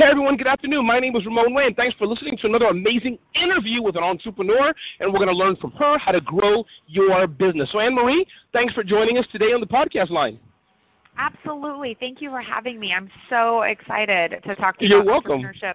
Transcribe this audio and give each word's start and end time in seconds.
Hey 0.00 0.06
everyone, 0.06 0.38
good 0.38 0.46
afternoon. 0.46 0.86
My 0.86 0.98
name 0.98 1.14
is 1.14 1.26
Ramon 1.26 1.52
Ray, 1.54 1.66
and 1.66 1.76
thanks 1.76 1.94
for 1.96 2.06
listening 2.06 2.34
to 2.38 2.46
another 2.46 2.68
amazing 2.68 3.18
interview 3.34 3.82
with 3.82 3.96
an 3.96 4.02
entrepreneur, 4.02 4.72
and 4.98 5.12
we're 5.12 5.18
going 5.18 5.28
to 5.28 5.34
learn 5.34 5.56
from 5.56 5.72
her 5.72 5.98
how 5.98 6.10
to 6.12 6.22
grow 6.22 6.64
your 6.86 7.26
business. 7.26 7.70
So 7.70 7.80
Anne 7.80 7.94
Marie, 7.94 8.26
thanks 8.54 8.72
for 8.72 8.82
joining 8.82 9.18
us 9.18 9.26
today 9.30 9.52
on 9.52 9.60
the 9.60 9.66
podcast 9.66 10.08
line. 10.08 10.40
Absolutely. 11.18 11.98
Thank 12.00 12.22
you 12.22 12.30
for 12.30 12.40
having 12.40 12.80
me. 12.80 12.94
I'm 12.94 13.10
so 13.28 13.60
excited 13.60 14.42
to 14.42 14.56
talk 14.56 14.78
to 14.78 14.86
you 14.86 14.90
You're 14.90 15.02
about 15.02 15.26
welcome. 15.26 15.42
entrepreneurship. 15.42 15.74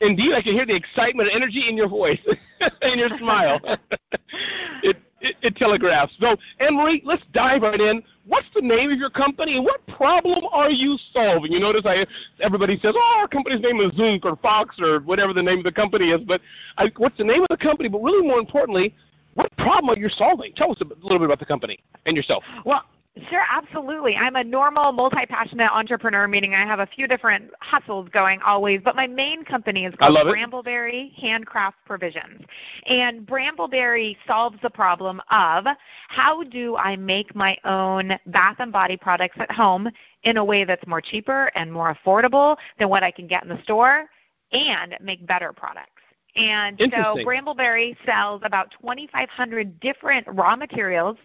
Indeed, 0.00 0.34
I 0.34 0.42
can 0.42 0.54
hear 0.54 0.66
the 0.66 0.74
excitement 0.74 1.28
and 1.32 1.40
energy 1.40 1.68
in 1.68 1.76
your 1.76 1.88
voice 1.88 2.18
and 2.82 2.98
your 2.98 3.16
smile. 3.16 3.60
it, 4.82 4.96
it, 5.20 5.36
it, 5.42 5.56
telegraphs. 5.56 6.14
So, 6.20 6.36
Marie, 6.70 7.02
let's 7.04 7.22
dive 7.32 7.62
right 7.62 7.80
in. 7.80 8.02
What's 8.26 8.46
the 8.54 8.60
name 8.60 8.90
of 8.90 8.98
your 8.98 9.10
company 9.10 9.56
and 9.56 9.64
what 9.64 9.86
problem 9.86 10.44
are 10.52 10.70
you 10.70 10.96
solving? 11.12 11.52
You 11.52 11.60
notice 11.60 11.82
I 11.84 12.06
everybody 12.40 12.78
says, 12.78 12.94
"Oh, 12.96 13.16
our 13.18 13.28
company's 13.28 13.60
name 13.60 13.80
is 13.80 13.92
Zunk 13.92 14.24
or 14.24 14.36
Fox 14.36 14.76
or 14.80 15.00
whatever 15.00 15.32
the 15.32 15.42
name 15.42 15.58
of 15.58 15.64
the 15.64 15.72
company 15.72 16.10
is," 16.10 16.20
but 16.26 16.40
I, 16.78 16.90
what's 16.96 17.18
the 17.18 17.24
name 17.24 17.42
of 17.42 17.48
the 17.50 17.56
company? 17.56 17.88
But 17.88 18.02
really, 18.02 18.26
more 18.26 18.38
importantly, 18.38 18.94
what 19.34 19.50
problem 19.56 19.90
are 19.90 19.98
you 19.98 20.08
solving? 20.08 20.52
Tell 20.54 20.70
us 20.70 20.80
a 20.80 20.84
little 20.84 21.18
bit 21.18 21.26
about 21.26 21.38
the 21.38 21.46
company 21.46 21.78
and 22.06 22.16
yourself. 22.16 22.44
Well, 22.64 22.84
Sure, 23.28 23.42
absolutely. 23.50 24.16
I'm 24.16 24.36
a 24.36 24.44
normal, 24.44 24.92
multi-passionate 24.92 25.70
entrepreneur, 25.72 26.26
meaning 26.26 26.54
I 26.54 26.64
have 26.64 26.78
a 26.78 26.86
few 26.86 27.06
different 27.06 27.50
hustles 27.60 28.08
going 28.12 28.40
always, 28.42 28.80
but 28.82 28.96
my 28.96 29.06
main 29.06 29.44
company 29.44 29.84
is 29.84 29.94
called 29.96 30.16
Brambleberry 30.16 31.12
Handcraft 31.14 31.76
Provisions. 31.84 32.42
And 32.86 33.26
Brambleberry 33.26 34.16
solves 34.26 34.58
the 34.62 34.70
problem 34.70 35.20
of 35.30 35.66
how 36.08 36.44
do 36.44 36.76
I 36.76 36.96
make 36.96 37.34
my 37.34 37.56
own 37.64 38.12
bath 38.26 38.56
and 38.58 38.72
body 38.72 38.96
products 38.96 39.36
at 39.38 39.50
home 39.50 39.88
in 40.22 40.36
a 40.36 40.44
way 40.44 40.64
that's 40.64 40.86
more 40.86 41.00
cheaper 41.00 41.50
and 41.54 41.72
more 41.72 41.94
affordable 41.94 42.56
than 42.78 42.88
what 42.88 43.02
I 43.02 43.10
can 43.10 43.26
get 43.26 43.42
in 43.42 43.48
the 43.48 43.62
store 43.62 44.06
and 44.52 44.96
make 45.00 45.26
better 45.26 45.52
products. 45.52 45.99
And 46.36 46.78
so 46.78 47.16
Brambleberry 47.24 47.96
sells 48.06 48.42
about 48.44 48.70
2,500 48.80 49.80
different 49.80 50.26
raw 50.28 50.56
materials 50.56 51.16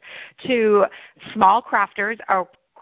to 0.48 0.86
small 1.34 1.62
crafters 1.62 2.18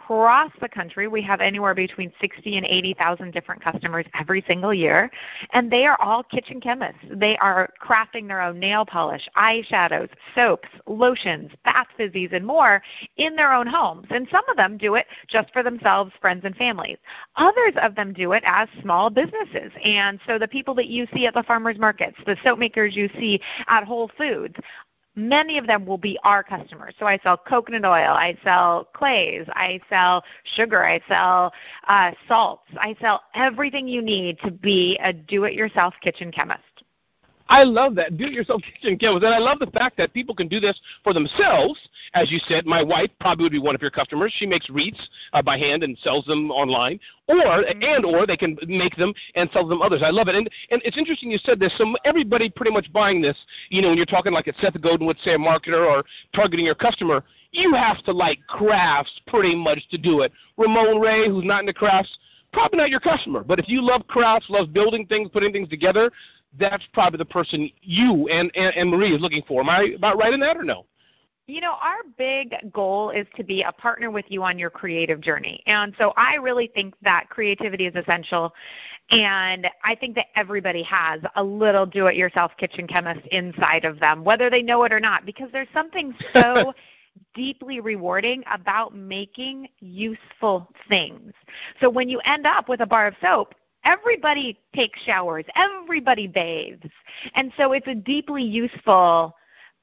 across 0.03 0.51
the 0.61 0.67
country. 0.67 1.07
We 1.07 1.21
have 1.23 1.41
anywhere 1.41 1.73
between 1.73 2.11
60 2.19 2.57
and 2.57 2.65
80,000 2.65 3.31
different 3.31 3.63
customers 3.63 4.05
every 4.19 4.43
single 4.47 4.73
year, 4.73 5.09
and 5.53 5.71
they 5.71 5.85
are 5.85 5.99
all 6.01 6.23
kitchen 6.23 6.59
chemists. 6.59 6.99
They 7.09 7.37
are 7.37 7.69
crafting 7.81 8.27
their 8.27 8.41
own 8.41 8.59
nail 8.59 8.85
polish, 8.85 9.27
eyeshadows, 9.37 10.09
soaps, 10.35 10.67
lotions, 10.87 11.51
bath 11.63 11.87
fizzies, 11.97 12.33
and 12.33 12.45
more 12.45 12.81
in 13.17 13.35
their 13.35 13.53
own 13.53 13.67
homes. 13.67 14.07
And 14.09 14.27
some 14.31 14.47
of 14.49 14.57
them 14.57 14.77
do 14.77 14.95
it 14.95 15.07
just 15.27 15.51
for 15.53 15.63
themselves, 15.63 16.11
friends, 16.19 16.43
and 16.45 16.55
families. 16.55 16.97
Others 17.37 17.73
of 17.81 17.95
them 17.95 18.13
do 18.13 18.33
it 18.33 18.43
as 18.45 18.67
small 18.81 19.09
businesses. 19.09 19.71
And 19.83 20.19
so 20.27 20.37
the 20.37 20.47
people 20.47 20.73
that 20.75 20.87
you 20.87 21.07
see 21.13 21.27
at 21.27 21.33
the 21.33 21.43
farmers 21.43 21.79
markets, 21.79 22.17
the 22.25 22.37
soap 22.43 22.59
makers 22.59 22.95
you 22.95 23.09
see 23.19 23.39
at 23.67 23.83
Whole 23.83 24.11
Foods, 24.17 24.55
many 25.15 25.57
of 25.57 25.67
them 25.67 25.85
will 25.85 25.97
be 25.97 26.17
our 26.23 26.43
customers. 26.43 26.93
So 26.99 27.05
I 27.05 27.19
sell 27.23 27.37
coconut 27.37 27.85
oil, 27.85 28.11
I 28.11 28.37
sell 28.43 28.87
clays, 28.93 29.45
I 29.49 29.79
sell 29.89 30.23
sugar, 30.55 30.85
I 30.85 30.99
sell 31.07 31.53
uh, 31.87 32.11
salts, 32.27 32.67
I 32.79 32.95
sell 32.99 33.21
everything 33.35 33.87
you 33.87 34.01
need 34.01 34.39
to 34.39 34.51
be 34.51 34.99
a 35.03 35.13
do-it-yourself 35.13 35.93
kitchen 36.01 36.31
chemist. 36.31 36.72
I 37.49 37.63
love 37.63 37.95
that. 37.95 38.17
Do 38.17 38.25
it 38.25 38.33
yourself 38.33 38.61
kitchen 38.81 38.97
chemist. 38.97 39.23
And 39.23 39.33
I 39.33 39.39
love 39.39 39.59
the 39.59 39.67
fact 39.67 39.97
that 39.97 40.13
people 40.13 40.35
can 40.35 40.47
do 40.47 40.59
this 40.59 40.79
for 41.03 41.13
themselves. 41.13 41.79
As 42.13 42.31
you 42.31 42.39
said, 42.47 42.65
my 42.65 42.81
wife 42.81 43.09
probably 43.19 43.43
would 43.43 43.51
be 43.51 43.59
one 43.59 43.75
of 43.75 43.81
your 43.81 43.91
customers. 43.91 44.33
She 44.37 44.45
makes 44.45 44.69
wreaths 44.69 45.09
uh, 45.33 45.41
by 45.41 45.57
hand 45.57 45.83
and 45.83 45.97
sells 45.99 46.25
them 46.25 46.51
online. 46.51 46.99
Or 47.27 47.35
mm-hmm. 47.35 47.81
and 47.81 48.05
or 48.05 48.25
they 48.25 48.37
can 48.37 48.57
make 48.67 48.95
them 48.95 49.13
and 49.35 49.49
sell 49.51 49.67
them 49.67 49.81
others. 49.81 50.01
I 50.03 50.09
love 50.09 50.27
it. 50.27 50.35
And 50.35 50.49
and 50.71 50.81
it's 50.83 50.97
interesting 50.97 51.31
you 51.31 51.37
said 51.37 51.59
this. 51.59 51.73
So 51.77 51.95
everybody 52.05 52.49
pretty 52.49 52.71
much 52.71 52.91
buying 52.91 53.21
this, 53.21 53.37
you 53.69 53.81
know, 53.81 53.89
when 53.89 53.97
you're 53.97 54.05
talking 54.05 54.33
like 54.33 54.47
a 54.47 54.53
Seth 54.59 54.79
Godin 54.81 55.07
would 55.07 55.19
say 55.19 55.33
a 55.33 55.37
marketer 55.37 55.87
or 55.87 56.03
targeting 56.35 56.65
your 56.65 56.75
customer, 56.75 57.23
you 57.51 57.73
have 57.73 58.03
to 58.03 58.11
like 58.11 58.39
crafts 58.47 59.21
pretty 59.27 59.55
much 59.55 59.87
to 59.89 59.97
do 59.97 60.21
it. 60.21 60.31
Ramon 60.57 60.99
Ray, 60.99 61.29
who's 61.29 61.45
not 61.45 61.61
into 61.61 61.73
crafts, 61.73 62.17
probably 62.51 62.77
not 62.77 62.89
your 62.89 62.99
customer. 62.99 63.43
But 63.43 63.59
if 63.59 63.69
you 63.69 63.81
love 63.81 64.05
crafts, 64.07 64.49
love 64.49 64.73
building 64.73 65.05
things, 65.05 65.29
putting 65.31 65.53
things 65.53 65.69
together, 65.69 66.11
that's 66.59 66.85
probably 66.93 67.17
the 67.17 67.25
person 67.25 67.69
you 67.81 68.27
and, 68.27 68.51
and, 68.55 68.75
and 68.75 68.89
Marie 68.89 69.13
is 69.13 69.21
looking 69.21 69.43
for. 69.47 69.61
Am 69.61 69.69
I 69.69 69.93
about 69.95 70.17
right 70.17 70.33
in 70.33 70.39
that 70.41 70.57
or 70.57 70.63
no? 70.63 70.85
You 71.45 71.59
know, 71.59 71.73
our 71.81 71.97
big 72.17 72.55
goal 72.71 73.09
is 73.09 73.27
to 73.35 73.43
be 73.43 73.63
a 73.63 73.71
partner 73.73 74.09
with 74.09 74.23
you 74.29 74.43
on 74.43 74.57
your 74.57 74.69
creative 74.69 75.19
journey. 75.19 75.61
And 75.65 75.93
so 75.97 76.13
I 76.15 76.35
really 76.35 76.67
think 76.73 76.93
that 77.01 77.25
creativity 77.29 77.85
is 77.85 77.95
essential. 77.95 78.53
And 79.11 79.67
I 79.83 79.93
think 79.93 80.15
that 80.15 80.27
everybody 80.37 80.83
has 80.83 81.19
a 81.35 81.43
little 81.43 81.85
do 81.85 82.07
it 82.07 82.15
yourself 82.15 82.53
kitchen 82.57 82.87
chemist 82.87 83.27
inside 83.31 83.83
of 83.83 83.99
them, 83.99 84.23
whether 84.23 84.49
they 84.49 84.61
know 84.61 84.85
it 84.85 84.93
or 84.93 85.01
not, 85.01 85.25
because 85.25 85.49
there's 85.51 85.67
something 85.73 86.15
so 86.31 86.73
deeply 87.35 87.81
rewarding 87.81 88.41
about 88.53 88.95
making 88.95 89.67
useful 89.79 90.69
things. 90.87 91.33
So 91.81 91.89
when 91.89 92.07
you 92.07 92.21
end 92.25 92.47
up 92.47 92.69
with 92.69 92.79
a 92.79 92.85
bar 92.85 93.07
of 93.07 93.15
soap, 93.21 93.53
everybody 93.85 94.59
takes 94.75 94.99
showers, 95.01 95.45
everybody 95.55 96.27
bathes. 96.27 96.83
And 97.35 97.51
so 97.57 97.73
it's 97.73 97.87
a 97.87 97.95
deeply 97.95 98.43
useful 98.43 99.35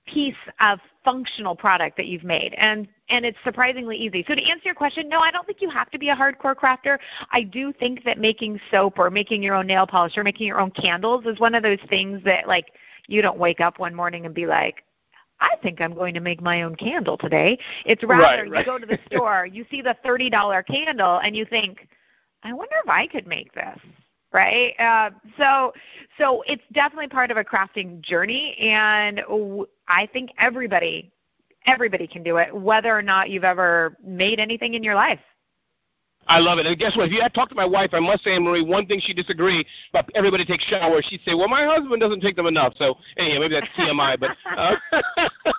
piece 0.07 0.35
of 0.61 0.79
functional 1.05 1.55
product 1.55 1.97
that 1.97 2.07
you've 2.07 2.25
made 2.25 2.55
and 2.55 2.89
and 3.09 3.25
it's 3.25 3.39
surprisingly 3.45 3.97
easy. 3.97 4.25
So 4.29 4.35
to 4.35 4.43
answer 4.43 4.63
your 4.67 4.75
question, 4.75 5.09
no, 5.09 5.19
I 5.19 5.31
don't 5.31 5.45
think 5.47 5.61
you 5.61 5.69
have 5.71 5.91
to 5.91 5.99
be 5.99 6.11
a 6.11 6.17
hardcore 6.17 6.55
crafter. 6.55 6.99
I 7.33 7.43
do 7.43 7.73
think 7.73 8.05
that 8.05 8.19
making 8.19 8.61
soap 8.71 8.99
or 8.99 9.11
making 9.11 9.43
your 9.43 9.55
own 9.55 9.67
nail 9.67 9.87
polish 9.87 10.17
or 10.17 10.23
making 10.23 10.47
your 10.47 10.61
own 10.61 10.71
candles 10.71 11.25
is 11.27 11.41
one 11.41 11.55
of 11.55 11.63
those 11.63 11.81
things 11.89 12.23
that 12.25 12.47
like 12.47 12.67
you 13.09 13.21
don't 13.21 13.39
wake 13.39 13.61
up 13.61 13.79
one 13.79 13.95
morning 13.95 14.27
and 14.27 14.35
be 14.35 14.47
like, 14.47 14.85
I 15.41 15.57
think 15.63 15.81
I'm 15.81 15.95
going 15.95 16.15
to 16.15 16.21
make 16.21 16.41
my 16.41 16.63
own 16.63 16.77
candle 16.77 17.17
today. 17.17 17.59
It's 17.85 18.03
rather 18.05 18.23
right, 18.23 18.51
right. 18.51 18.61
you 18.61 18.73
go 18.73 18.79
to 18.79 18.87
the 18.87 18.99
store, 19.07 19.47
you 19.47 19.65
see 19.71 19.83
the 19.83 19.97
$30 20.05 20.67
candle 20.67 21.19
and 21.19 21.35
you 21.35 21.45
think, 21.45 21.89
I 22.43 22.53
wonder 22.53 22.77
if 22.83 22.89
I 22.89 23.07
could 23.07 23.27
make 23.27 23.53
this 23.53 23.79
right? 24.33 24.75
Uh, 24.79 25.11
so, 25.37 25.73
so 26.19 26.43
it's 26.47 26.63
definitely 26.73 27.09
part 27.09 27.31
of 27.31 27.37
a 27.37 27.45
crafting 27.45 28.01
journey, 28.01 28.57
and 28.59 29.23
I 29.89 30.07
think 30.07 30.31
everybody, 30.39 31.13
everybody 31.67 32.07
can 32.07 32.23
do 32.23 32.37
it, 32.37 32.55
whether 32.55 32.97
or 32.97 33.03
not 33.03 33.31
you've 33.31 33.45
ever 33.45 33.97
made 34.05 34.41
anything 34.41 34.75
in 34.75 34.85
your 34.85 34.95
life. 34.95 35.21
I 36.31 36.39
love 36.39 36.61
it. 36.61 36.67
And 36.67 36.79
guess 36.79 36.97
what? 36.97 37.07
If 37.07 37.13
you 37.13 37.21
had 37.21 37.35
talked 37.35 37.51
to 37.51 37.57
my 37.57 37.67
wife, 37.67 37.91
I 37.93 37.99
must 37.99 38.23
say, 38.23 38.39
Marie, 38.39 38.63
one 38.65 38.87
thing 38.87 39.01
she 39.03 39.13
disagreed 39.13 39.67
about 39.91 40.09
everybody 40.15 40.45
takes 40.45 40.63
showers. 40.65 41.05
She'd 41.11 41.23
say, 41.25 41.35
well, 41.35 41.49
my 41.49 41.65
husband 41.65 42.01
doesn't 42.01 42.21
take 42.21 42.37
them 42.37 42.47
enough. 42.47 42.73
So, 42.77 42.95
anyway, 43.17 43.49
maybe 43.49 43.55
that's 43.55 43.67
TMI. 43.77 44.19
But 44.21 44.37
uh. 44.47 44.77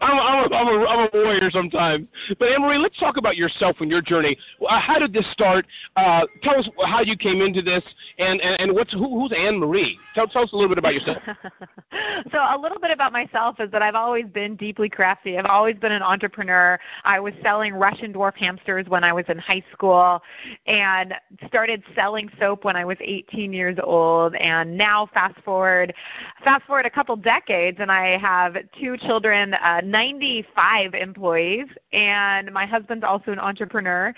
I'm, 0.00 0.18
I'm, 0.18 0.52
a, 0.52 0.54
I'm, 0.54 0.68
a, 0.68 0.84
I'm 0.84 0.98
a 0.98 1.10
warrior 1.14 1.50
sometimes. 1.50 2.06
But, 2.38 2.48
Anne 2.48 2.60
Marie, 2.60 2.78
let's 2.78 2.98
talk 2.98 3.16
about 3.16 3.36
yourself 3.36 3.76
and 3.80 3.90
your 3.90 4.02
journey. 4.02 4.36
Uh, 4.68 4.78
how 4.78 4.98
did 4.98 5.12
this 5.12 5.30
start? 5.32 5.66
Uh, 5.96 6.26
tell 6.42 6.58
us 6.58 6.68
how 6.84 7.00
you 7.00 7.16
came 7.16 7.40
into 7.40 7.62
this, 7.62 7.82
and, 8.18 8.40
and, 8.40 8.60
and 8.60 8.72
what's 8.74 8.92
who, 8.92 9.20
who's 9.20 9.32
Anne 9.36 9.58
Marie? 9.58 9.98
Tell, 10.14 10.26
tell 10.26 10.42
us 10.42 10.52
a 10.52 10.56
little 10.56 10.68
bit 10.68 10.78
about 10.78 10.94
yourself. 10.94 11.18
so, 12.32 12.38
a 12.38 12.58
little 12.60 12.78
bit 12.78 12.90
about 12.90 13.12
myself 13.12 13.58
is 13.58 13.70
that 13.70 13.80
I've 13.80 13.94
always 13.94 14.26
been 14.26 14.54
deeply 14.56 14.90
crafty. 14.90 15.38
I've 15.38 15.46
always 15.46 15.76
been 15.76 15.92
an 15.92 16.02
entrepreneur. 16.02 16.78
I 17.04 17.20
was 17.20 17.32
selling 17.42 17.74
Russian 17.74 18.12
dwarf 18.12 18.34
hamsters 18.66 18.88
when 18.88 19.04
I 19.04 19.12
was 19.12 19.24
in 19.28 19.38
high 19.38 19.62
school 19.72 20.22
and 20.66 21.14
started 21.46 21.82
selling 21.94 22.28
soap 22.38 22.64
when 22.64 22.76
I 22.76 22.84
was 22.84 22.96
18 23.00 23.52
years 23.52 23.78
old 23.82 24.34
and 24.36 24.76
now 24.76 25.08
fast 25.12 25.38
forward 25.44 25.94
fast 26.42 26.64
forward 26.66 26.86
a 26.86 26.90
couple 26.90 27.16
decades 27.16 27.78
and 27.80 27.90
I 27.90 28.18
have 28.18 28.56
two 28.78 28.96
children, 28.98 29.54
uh, 29.54 29.80
95 29.84 30.94
employees 30.94 31.66
and 31.92 32.52
my 32.52 32.66
husband's 32.66 33.04
also 33.04 33.32
an 33.32 33.38
entrepreneur 33.38 34.12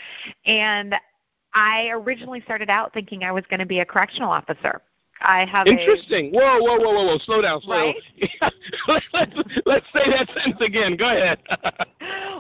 and 0.46 0.94
I 1.54 1.88
originally 1.88 2.40
started 2.42 2.70
out 2.70 2.92
thinking 2.92 3.24
I 3.24 3.32
was 3.32 3.44
going 3.48 3.60
to 3.60 3.66
be 3.66 3.80
a 3.80 3.84
correctional 3.84 4.30
officer. 4.30 4.82
I 5.20 5.46
have 5.46 5.66
interesting. 5.66 6.26
A, 6.26 6.38
whoa, 6.38 6.58
whoa, 6.60 6.78
whoa, 6.78 6.92
whoa, 6.92 7.06
whoa! 7.06 7.18
Slow 7.18 7.42
down, 7.42 7.60
slow. 7.62 7.74
Right? 7.74 7.96
let's, 8.88 9.34
let's 9.66 9.86
say 9.92 10.10
that 10.10 10.28
sentence 10.32 10.60
again. 10.60 10.96
Go 10.96 11.06
ahead. 11.06 11.40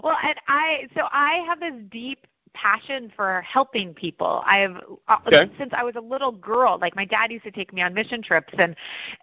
well, 0.08 0.18
and 0.24 0.36
I 0.48 0.88
so 0.96 1.02
I 1.12 1.44
have 1.46 1.60
this 1.60 1.74
deep 1.90 2.26
passion 2.54 3.12
for 3.14 3.42
helping 3.42 3.94
people. 3.94 4.42
I've 4.46 4.76
uh, 5.08 5.16
okay. 5.26 5.50
since 5.58 5.72
I 5.76 5.82
was 5.82 5.94
a 5.96 6.00
little 6.00 6.32
girl, 6.32 6.78
like 6.80 6.96
my 6.96 7.04
dad 7.04 7.30
used 7.30 7.44
to 7.44 7.50
take 7.50 7.72
me 7.72 7.82
on 7.82 7.94
mission 7.94 8.22
trips 8.22 8.52
and 8.58 8.74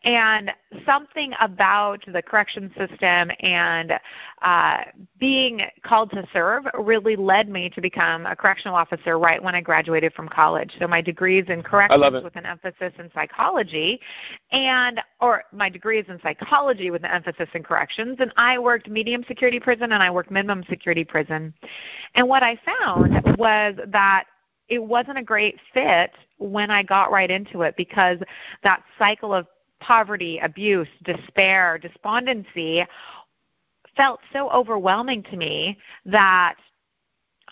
and 0.04 0.52
something 0.86 1.34
about 1.40 2.04
the 2.12 2.22
correction 2.22 2.72
system 2.78 3.32
and 3.40 3.94
uh, 4.42 4.84
being 5.20 5.62
called 5.84 6.12
to 6.12 6.28
serve 6.34 6.66
really 6.80 7.16
led 7.16 7.50
me 7.50 7.70
to 7.70 7.82
become 7.82 8.26
a 8.26 8.36
correctional 8.36 8.76
officer 8.76 9.18
right 9.18 9.42
when 9.42 9.56
I 9.56 9.62
graduated 9.62 10.14
from 10.14 10.28
college. 10.30 10.72
So 10.80 10.88
my 10.88 11.02
degree 11.02 11.40
is 11.40 11.50
in 11.50 11.64
corrections 11.64 12.24
with 12.24 12.36
an 12.36 12.46
emphasis 12.46 12.94
in 13.00 13.10
psychology 13.14 14.00
and 14.52 15.02
or 15.20 15.44
my 15.52 15.70
degree 15.70 16.00
is 16.00 16.06
in 16.10 16.20
psychology 16.22 16.92
with 16.92 17.04
an 17.04 17.12
emphasis 17.12 17.48
in 17.54 17.64
corrections 17.64 18.18
and 18.20 18.32
I 18.38 18.60
worked 18.60 18.90
medium 18.90 19.24
security 19.28 19.60
prison 19.60 19.94
and 19.94 20.04
I 20.04 20.10
worked 20.10 20.32
minimum 20.32 20.64
security 20.70 21.04
prison. 21.04 21.54
And 22.16 22.28
what 22.28 22.44
I 22.44 22.60
found 22.66 23.25
was 23.38 23.76
that 23.88 24.26
it 24.68 24.84
wasn't 24.84 25.18
a 25.18 25.24
great 25.24 25.60
fit 25.74 26.12
when 26.38 26.72
I 26.72 26.84
got 26.84 27.12
right 27.12 27.30
into 27.30 27.62
it 27.62 27.76
because 27.78 28.20
that 28.64 28.84
cycle 28.98 29.34
of 29.34 29.48
poverty, 29.80 30.40
abuse, 30.40 30.88
despair, 31.04 31.78
despondency 31.78 32.86
felt 33.96 34.20
so 34.34 34.50
overwhelming 34.50 35.24
to 35.24 35.38
me 35.38 35.78
that 36.06 36.56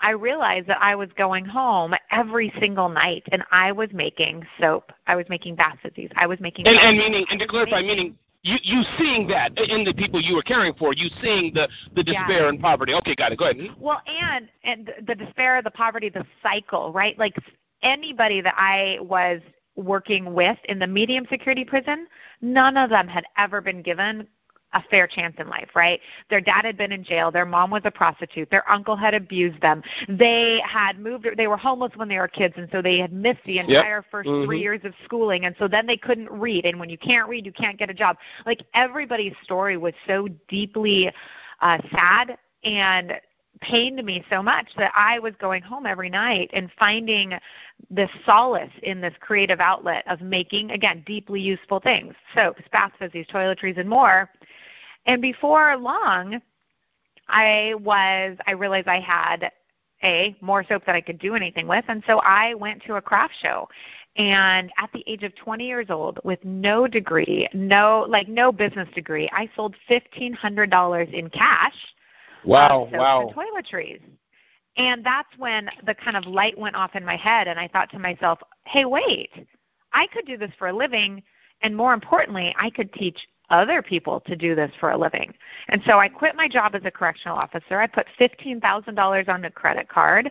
I 0.01 0.11
realized 0.11 0.67
that 0.67 0.81
I 0.81 0.95
was 0.95 1.09
going 1.17 1.45
home 1.45 1.93
every 2.11 2.51
single 2.59 2.89
night 2.89 3.23
and 3.31 3.43
I 3.51 3.71
was 3.71 3.89
making 3.93 4.45
soap. 4.59 4.91
I 5.07 5.15
was 5.15 5.25
making 5.29 5.55
bath 5.55 5.77
fizzies. 5.83 6.11
I 6.15 6.27
was 6.27 6.39
making 6.39 6.67
and, 6.67 6.77
and 6.77 6.97
meaning 6.97 7.25
and 7.29 7.39
to 7.39 7.47
clarify, 7.47 7.81
meaning 7.81 8.17
you 8.43 8.57
you 8.61 8.83
seeing 8.97 9.27
that 9.27 9.57
in 9.57 9.83
the 9.83 9.93
people 9.93 10.21
you 10.21 10.35
were 10.35 10.43
caring 10.43 10.73
for, 10.75 10.93
you 10.93 11.09
seeing 11.21 11.53
the 11.53 11.67
the 11.95 12.03
despair 12.03 12.49
and 12.49 12.59
poverty. 12.59 12.93
Okay, 12.93 13.15
got 13.15 13.31
it. 13.31 13.39
Go 13.39 13.45
ahead. 13.45 13.57
Mm-hmm. 13.57 13.81
Well, 13.81 14.01
and 14.05 14.49
and 14.63 14.91
the 15.07 15.15
despair, 15.15 15.61
the 15.61 15.71
poverty, 15.71 16.09
the 16.09 16.25
cycle, 16.41 16.91
right? 16.91 17.17
Like 17.17 17.35
anybody 17.81 18.41
that 18.41 18.55
I 18.57 18.97
was 19.01 19.41
working 19.75 20.33
with 20.33 20.57
in 20.65 20.77
the 20.77 20.87
medium 20.87 21.25
security 21.31 21.65
prison, 21.65 22.07
none 22.41 22.77
of 22.77 22.89
them 22.89 23.07
had 23.07 23.23
ever 23.37 23.61
been 23.61 23.81
given 23.81 24.27
a 24.73 24.83
fair 24.89 25.07
chance 25.07 25.35
in 25.39 25.47
life, 25.47 25.69
right? 25.75 25.99
Their 26.29 26.41
dad 26.41 26.65
had 26.65 26.77
been 26.77 26.91
in 26.91 27.03
jail, 27.03 27.31
their 27.31 27.45
mom 27.45 27.69
was 27.69 27.81
a 27.85 27.91
prostitute, 27.91 28.49
their 28.49 28.69
uncle 28.69 28.95
had 28.95 29.13
abused 29.13 29.61
them. 29.61 29.83
They 30.07 30.61
had 30.65 30.99
moved 30.99 31.27
they 31.37 31.47
were 31.47 31.57
homeless 31.57 31.91
when 31.95 32.07
they 32.07 32.17
were 32.17 32.27
kids 32.27 32.55
and 32.57 32.67
so 32.71 32.81
they 32.81 32.97
had 32.97 33.13
missed 33.13 33.43
the 33.45 33.59
entire 33.59 33.97
yep. 33.97 34.11
1st 34.11 34.25
mm-hmm. 34.25 34.45
3 34.45 34.59
years 34.59 34.81
of 34.83 34.93
schooling 35.05 35.45
and 35.45 35.55
so 35.57 35.67
then 35.67 35.85
they 35.85 35.97
couldn't 35.97 36.29
read 36.31 36.65
and 36.65 36.79
when 36.79 36.89
you 36.89 36.97
can't 36.97 37.27
read, 37.29 37.45
you 37.45 37.53
can't 37.53 37.77
get 37.77 37.89
a 37.89 37.93
job. 37.93 38.17
Like 38.45 38.63
everybody's 38.73 39.33
story 39.43 39.77
was 39.77 39.93
so 40.07 40.27
deeply 40.47 41.11
uh 41.61 41.77
sad 41.91 42.37
and 42.63 43.13
pained 43.63 44.03
me 44.03 44.23
so 44.29 44.43
much 44.43 44.67
that 44.77 44.91
I 44.95 45.19
was 45.19 45.33
going 45.39 45.63
home 45.63 45.85
every 45.85 46.09
night 46.09 46.49
and 46.53 46.69
finding 46.77 47.33
this 47.89 48.09
solace 48.25 48.71
in 48.83 49.01
this 49.01 49.13
creative 49.19 49.59
outlet 49.59 50.03
of 50.07 50.21
making, 50.21 50.71
again, 50.71 51.03
deeply 51.05 51.39
useful 51.39 51.79
things 51.79 52.13
soaps, 52.35 52.61
bath 52.71 52.91
fizzies, 52.99 53.27
toiletries, 53.29 53.79
and 53.79 53.89
more. 53.89 54.29
And 55.05 55.21
before 55.21 55.75
long, 55.77 56.41
I 57.27 57.73
was, 57.79 58.37
I 58.47 58.51
realized 58.51 58.87
I 58.87 58.99
had 58.99 59.51
a 60.03 60.35
more 60.41 60.65
soap 60.67 60.85
that 60.85 60.95
I 60.95 61.01
could 61.01 61.19
do 61.19 61.35
anything 61.35 61.67
with. 61.67 61.85
And 61.87 62.03
so 62.05 62.19
I 62.19 62.53
went 62.55 62.83
to 62.83 62.95
a 62.95 63.01
craft 63.01 63.33
show. 63.41 63.69
And 64.17 64.71
at 64.77 64.91
the 64.93 65.03
age 65.07 65.23
of 65.23 65.33
20 65.35 65.65
years 65.65 65.87
old, 65.89 66.19
with 66.23 66.39
no 66.43 66.87
degree, 66.87 67.47
no 67.53 68.05
like 68.07 68.27
no 68.27 68.51
business 68.51 68.87
degree, 68.93 69.29
I 69.31 69.49
sold 69.55 69.75
$1,500 69.89 71.13
in 71.13 71.29
cash 71.29 71.73
Wow, 72.45 72.89
wow. 72.91 73.27
And 73.27 73.35
toiletries. 73.35 74.01
And 74.75 75.05
that's 75.05 75.29
when 75.37 75.69
the 75.85 75.93
kind 75.93 76.17
of 76.17 76.25
light 76.25 76.57
went 76.57 76.75
off 76.75 76.95
in 76.95 77.05
my 77.05 77.15
head, 77.15 77.47
and 77.47 77.59
I 77.59 77.67
thought 77.67 77.91
to 77.91 77.99
myself, 77.99 78.39
hey, 78.65 78.85
wait, 78.85 79.29
I 79.93 80.07
could 80.07 80.25
do 80.25 80.37
this 80.37 80.51
for 80.57 80.69
a 80.69 80.73
living, 80.73 81.21
and 81.61 81.75
more 81.75 81.93
importantly, 81.93 82.55
I 82.57 82.69
could 82.69 82.91
teach 82.93 83.19
other 83.53 83.81
people 83.81 84.19
to 84.21 84.35
do 84.35 84.55
this 84.55 84.71
for 84.79 84.91
a 84.91 84.97
living. 84.97 85.31
And 85.69 85.81
so 85.85 85.99
I 85.99 86.09
quit 86.09 86.35
my 86.35 86.47
job 86.47 86.73
as 86.73 86.81
a 86.85 86.91
correctional 86.91 87.37
officer. 87.37 87.79
I 87.79 87.87
put 87.87 88.07
$15,000 88.19 89.29
on 89.29 89.45
a 89.45 89.51
credit 89.51 89.87
card 89.87 90.29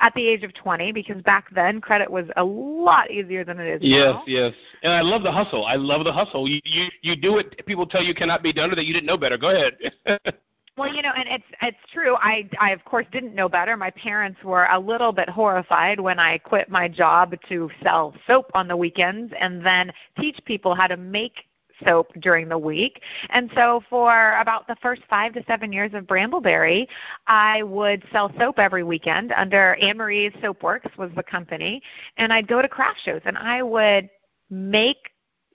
at 0.00 0.12
the 0.14 0.26
age 0.26 0.42
of 0.42 0.52
20 0.54 0.92
because 0.92 1.22
back 1.22 1.46
then 1.54 1.80
credit 1.80 2.10
was 2.10 2.26
a 2.36 2.44
lot 2.44 3.10
easier 3.10 3.44
than 3.44 3.60
it 3.60 3.68
is 3.68 3.80
yes, 3.82 4.14
now. 4.14 4.24
Yes, 4.26 4.52
yes. 4.52 4.54
And 4.82 4.92
I 4.92 5.02
love 5.02 5.22
the 5.22 5.32
hustle. 5.32 5.64
I 5.64 5.76
love 5.76 6.04
the 6.04 6.12
hustle. 6.12 6.48
You 6.48 6.60
you 6.64 6.86
you 7.02 7.16
do 7.16 7.38
it 7.38 7.64
people 7.66 7.86
tell 7.86 8.02
you 8.02 8.14
cannot 8.14 8.42
be 8.42 8.52
done 8.52 8.72
or 8.72 8.74
that 8.74 8.84
you 8.84 8.92
didn't 8.92 9.06
know 9.06 9.16
better. 9.16 9.38
Go 9.38 9.50
ahead. 9.50 10.34
Well, 10.76 10.92
you 10.92 11.02
know, 11.02 11.12
and 11.16 11.28
it's 11.28 11.44
it's 11.62 11.92
true. 11.92 12.16
I 12.16 12.48
I 12.58 12.72
of 12.72 12.84
course 12.84 13.06
didn't 13.12 13.32
know 13.32 13.48
better. 13.48 13.76
My 13.76 13.90
parents 13.90 14.42
were 14.42 14.66
a 14.72 14.78
little 14.78 15.12
bit 15.12 15.28
horrified 15.28 16.00
when 16.00 16.18
I 16.18 16.38
quit 16.38 16.68
my 16.68 16.88
job 16.88 17.36
to 17.48 17.70
sell 17.80 18.12
soap 18.26 18.50
on 18.54 18.66
the 18.66 18.76
weekends 18.76 19.32
and 19.38 19.64
then 19.64 19.92
teach 20.18 20.36
people 20.46 20.74
how 20.74 20.88
to 20.88 20.96
make 20.96 21.44
soap 21.84 22.12
during 22.20 22.48
the 22.48 22.58
week. 22.58 23.02
And 23.30 23.50
so 23.54 23.82
for 23.88 24.38
about 24.38 24.66
the 24.66 24.76
first 24.82 25.02
five 25.08 25.32
to 25.34 25.44
seven 25.46 25.72
years 25.72 25.92
of 25.94 26.04
Brambleberry, 26.04 26.86
I 27.26 27.62
would 27.62 28.02
sell 28.12 28.32
soap 28.38 28.58
every 28.58 28.82
weekend 28.82 29.32
under 29.32 29.74
Anne 29.76 29.96
Marie's 29.96 30.32
Soapworks 30.42 30.96
was 30.96 31.10
the 31.16 31.22
company. 31.22 31.82
And 32.16 32.32
I'd 32.32 32.48
go 32.48 32.62
to 32.62 32.68
craft 32.68 33.00
shows 33.04 33.22
and 33.24 33.36
I 33.38 33.62
would 33.62 34.08
make 34.50 35.10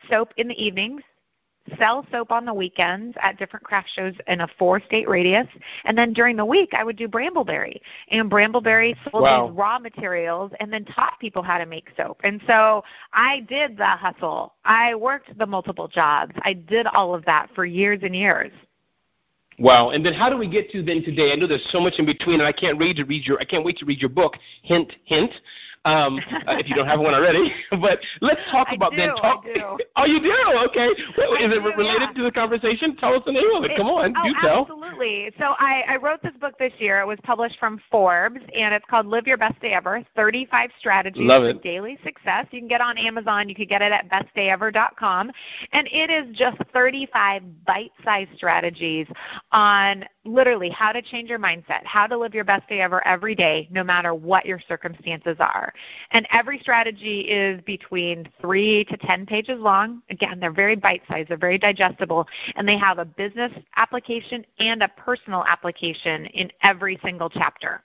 soap 0.09 0.33
in 0.37 0.47
the 0.47 0.63
evenings 0.63 1.01
sell 1.77 2.05
soap 2.11 2.31
on 2.31 2.45
the 2.45 2.53
weekends 2.53 3.15
at 3.21 3.37
different 3.37 3.65
craft 3.65 3.89
shows 3.95 4.13
in 4.27 4.41
a 4.41 4.47
four 4.57 4.81
state 4.81 5.07
radius. 5.07 5.47
And 5.85 5.97
then 5.97 6.13
during 6.13 6.35
the 6.35 6.45
week, 6.45 6.73
I 6.73 6.83
would 6.83 6.95
do 6.95 7.07
Brambleberry. 7.07 7.79
And 8.09 8.29
Brambleberry 8.29 8.95
sold 9.09 9.23
wow. 9.23 9.47
these 9.47 9.57
raw 9.57 9.79
materials 9.79 10.51
and 10.59 10.71
then 10.71 10.85
taught 10.85 11.19
people 11.19 11.41
how 11.41 11.57
to 11.57 11.65
make 11.65 11.89
soap. 11.97 12.21
And 12.23 12.41
so 12.47 12.83
I 13.13 13.41
did 13.41 13.77
the 13.77 13.85
hustle. 13.85 14.53
I 14.65 14.95
worked 14.95 15.37
the 15.37 15.45
multiple 15.45 15.87
jobs. 15.87 16.33
I 16.43 16.53
did 16.53 16.87
all 16.87 17.13
of 17.13 17.25
that 17.25 17.47
for 17.55 17.65
years 17.65 17.99
and 18.03 18.15
years. 18.15 18.51
Wow. 19.59 19.89
And 19.89 20.05
then 20.05 20.13
how 20.13 20.29
do 20.29 20.37
we 20.37 20.47
get 20.49 20.69
to 20.71 20.81
then 20.81 21.03
today? 21.03 21.33
I 21.33 21.35
know 21.35 21.45
there's 21.45 21.67
so 21.69 21.81
much 21.81 21.95
in 21.97 22.05
between, 22.05 22.39
and 22.39 22.47
I 22.47 22.53
can't 22.53 22.79
read 22.79 22.95
to 22.95 23.03
read 23.03 23.25
your. 23.25 23.39
I 23.39 23.43
can't 23.43 23.65
wait 23.65 23.77
to 23.77 23.85
read 23.85 23.99
your 23.99 24.09
book. 24.09 24.37
Hint, 24.63 24.93
hint 25.03 25.31
um, 25.85 26.19
uh, 26.19 26.57
if 26.59 26.67
you 26.67 26.75
don't 26.75 26.87
have 26.87 26.99
one 26.99 27.13
already. 27.13 27.51
but 27.71 27.99
let's 28.21 28.41
talk 28.51 28.67
I 28.69 28.75
about 28.75 28.91
do, 28.91 28.97
then. 28.97 29.15
Talk. 29.15 29.43
I 29.45 29.53
do. 29.53 29.77
Oh, 29.95 30.05
you 30.05 30.19
do? 30.19 30.35
Okay. 30.69 30.89
Well, 31.17 31.33
is 31.33 31.51
do, 31.51 31.67
it 31.67 31.77
related 31.77 32.09
yeah. 32.09 32.13
to 32.13 32.23
the 32.23 32.31
conversation? 32.31 32.95
Tell 32.97 33.13
us 33.13 33.21
the 33.25 33.31
name 33.31 33.49
of 33.55 33.63
it. 33.63 33.71
it 33.71 33.77
Come 33.77 33.87
on, 33.87 34.13
oh, 34.15 34.25
you 34.25 34.35
tell. 34.41 34.61
Absolutely. 34.61 35.31
So 35.39 35.55
I, 35.57 35.83
I 35.87 35.95
wrote 35.97 36.21
this 36.21 36.33
book 36.39 36.57
this 36.57 36.73
year. 36.79 36.99
It 36.99 37.07
was 37.07 37.17
published 37.23 37.57
from 37.59 37.79
Forbes, 37.89 38.41
and 38.55 38.73
it's 38.73 38.85
called 38.89 39.05
Live 39.05 39.27
Your 39.27 39.37
Best 39.37 39.59
Day 39.61 39.73
Ever: 39.73 40.03
35 40.15 40.69
Strategies 40.79 41.25
for. 41.25 41.53
Daily 41.53 41.97
Success. 42.03 42.47
You 42.51 42.59
can 42.59 42.67
get 42.67 42.81
on 42.81 42.97
Amazon. 42.97 43.49
You 43.49 43.55
can 43.55 43.67
get 43.67 43.81
it 43.81 43.91
at 43.91 44.09
bestdayever.com, 44.09 45.31
and 45.71 45.87
it 45.91 46.09
is 46.09 46.35
just 46.35 46.57
35 46.73 47.43
bite-sized 47.65 48.31
strategies 48.35 49.07
on 49.51 50.05
literally 50.25 50.69
how 50.69 50.91
to 50.91 51.01
change 51.01 51.29
your 51.29 51.39
mindset, 51.39 51.83
how 51.85 52.05
to 52.07 52.17
live 52.17 52.33
your 52.33 52.43
best 52.43 52.67
day 52.69 52.81
ever 52.81 53.05
every 53.07 53.35
day, 53.35 53.67
no 53.71 53.83
matter 53.83 54.13
what 54.13 54.45
your 54.45 54.59
circumstances 54.67 55.37
are. 55.39 55.68
And 56.11 56.27
every 56.31 56.59
strategy 56.59 57.21
is 57.21 57.61
between 57.61 58.27
three 58.41 58.85
to 58.85 58.97
10 58.97 59.25
pages 59.25 59.59
long. 59.59 60.01
Again, 60.09 60.39
they're 60.39 60.51
very 60.51 60.75
bite 60.75 61.01
sized, 61.09 61.29
they're 61.29 61.37
very 61.37 61.57
digestible, 61.57 62.27
and 62.55 62.67
they 62.67 62.77
have 62.77 62.99
a 62.99 63.05
business 63.05 63.51
application 63.77 64.45
and 64.59 64.83
a 64.83 64.87
personal 64.89 65.43
application 65.45 66.25
in 66.27 66.51
every 66.63 66.99
single 67.03 67.29
chapter. 67.29 67.83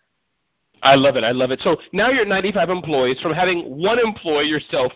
I 0.83 0.97
love 0.97 1.17
it. 1.17 1.25
I 1.25 1.33
love 1.33 1.51
it. 1.51 1.61
So 1.61 1.77
now 1.93 2.11
you're 2.11 2.27
95 2.27 2.69
employees. 2.69 3.19
From 3.21 3.33
having 3.33 3.63
one 3.81 3.99
employee 3.99 4.47
yourself, 4.47 4.93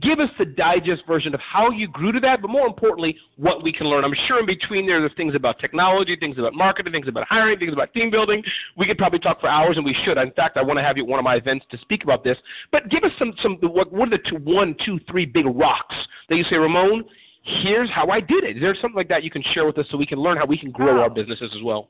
give 0.00 0.18
us 0.18 0.30
the 0.38 0.46
digest 0.46 1.04
version 1.06 1.34
of 1.34 1.40
how 1.40 1.70
you 1.70 1.88
grew 1.88 2.12
to 2.12 2.20
that, 2.20 2.40
but 2.40 2.50
more 2.50 2.66
importantly, 2.66 3.16
what 3.36 3.62
we 3.62 3.72
can 3.72 3.86
learn. 3.86 4.04
I'm 4.04 4.14
sure 4.26 4.40
in 4.40 4.46
between 4.46 4.86
there, 4.86 5.00
there's 5.00 5.14
things 5.14 5.34
about 5.34 5.58
technology, 5.58 6.16
things 6.16 6.38
about 6.38 6.54
marketing, 6.54 6.92
things 6.92 7.08
about 7.08 7.26
hiring, 7.28 7.58
things 7.58 7.72
about 7.72 7.92
team 7.92 8.10
building. 8.10 8.42
We 8.76 8.86
could 8.86 8.98
probably 8.98 9.18
talk 9.18 9.40
for 9.40 9.48
hours, 9.48 9.76
and 9.76 9.84
we 9.84 9.94
should. 10.04 10.16
In 10.16 10.32
fact, 10.32 10.56
I 10.56 10.62
want 10.62 10.78
to 10.78 10.82
have 10.82 10.96
you 10.96 11.04
at 11.04 11.08
one 11.08 11.18
of 11.18 11.24
my 11.24 11.36
events 11.36 11.66
to 11.70 11.78
speak 11.78 12.04
about 12.04 12.24
this. 12.24 12.38
But 12.70 12.88
give 12.88 13.04
us 13.04 13.12
some, 13.18 13.34
some 13.38 13.58
what, 13.60 13.92
what 13.92 14.08
are 14.08 14.16
the 14.16 14.22
two, 14.28 14.36
one, 14.36 14.76
two, 14.84 14.98
three 15.10 15.26
big 15.26 15.46
rocks 15.46 15.96
that 16.28 16.36
you 16.36 16.44
say, 16.44 16.56
Ramon, 16.56 17.04
here's 17.42 17.90
how 17.90 18.08
I 18.08 18.20
did 18.20 18.44
it. 18.44 18.56
Is 18.56 18.62
there 18.62 18.74
something 18.74 18.96
like 18.96 19.08
that 19.08 19.24
you 19.24 19.30
can 19.30 19.42
share 19.52 19.66
with 19.66 19.76
us 19.78 19.86
so 19.90 19.98
we 19.98 20.06
can 20.06 20.18
learn 20.18 20.36
how 20.36 20.46
we 20.46 20.58
can 20.58 20.70
grow 20.70 21.00
our 21.00 21.10
businesses 21.10 21.54
as 21.54 21.62
well? 21.62 21.88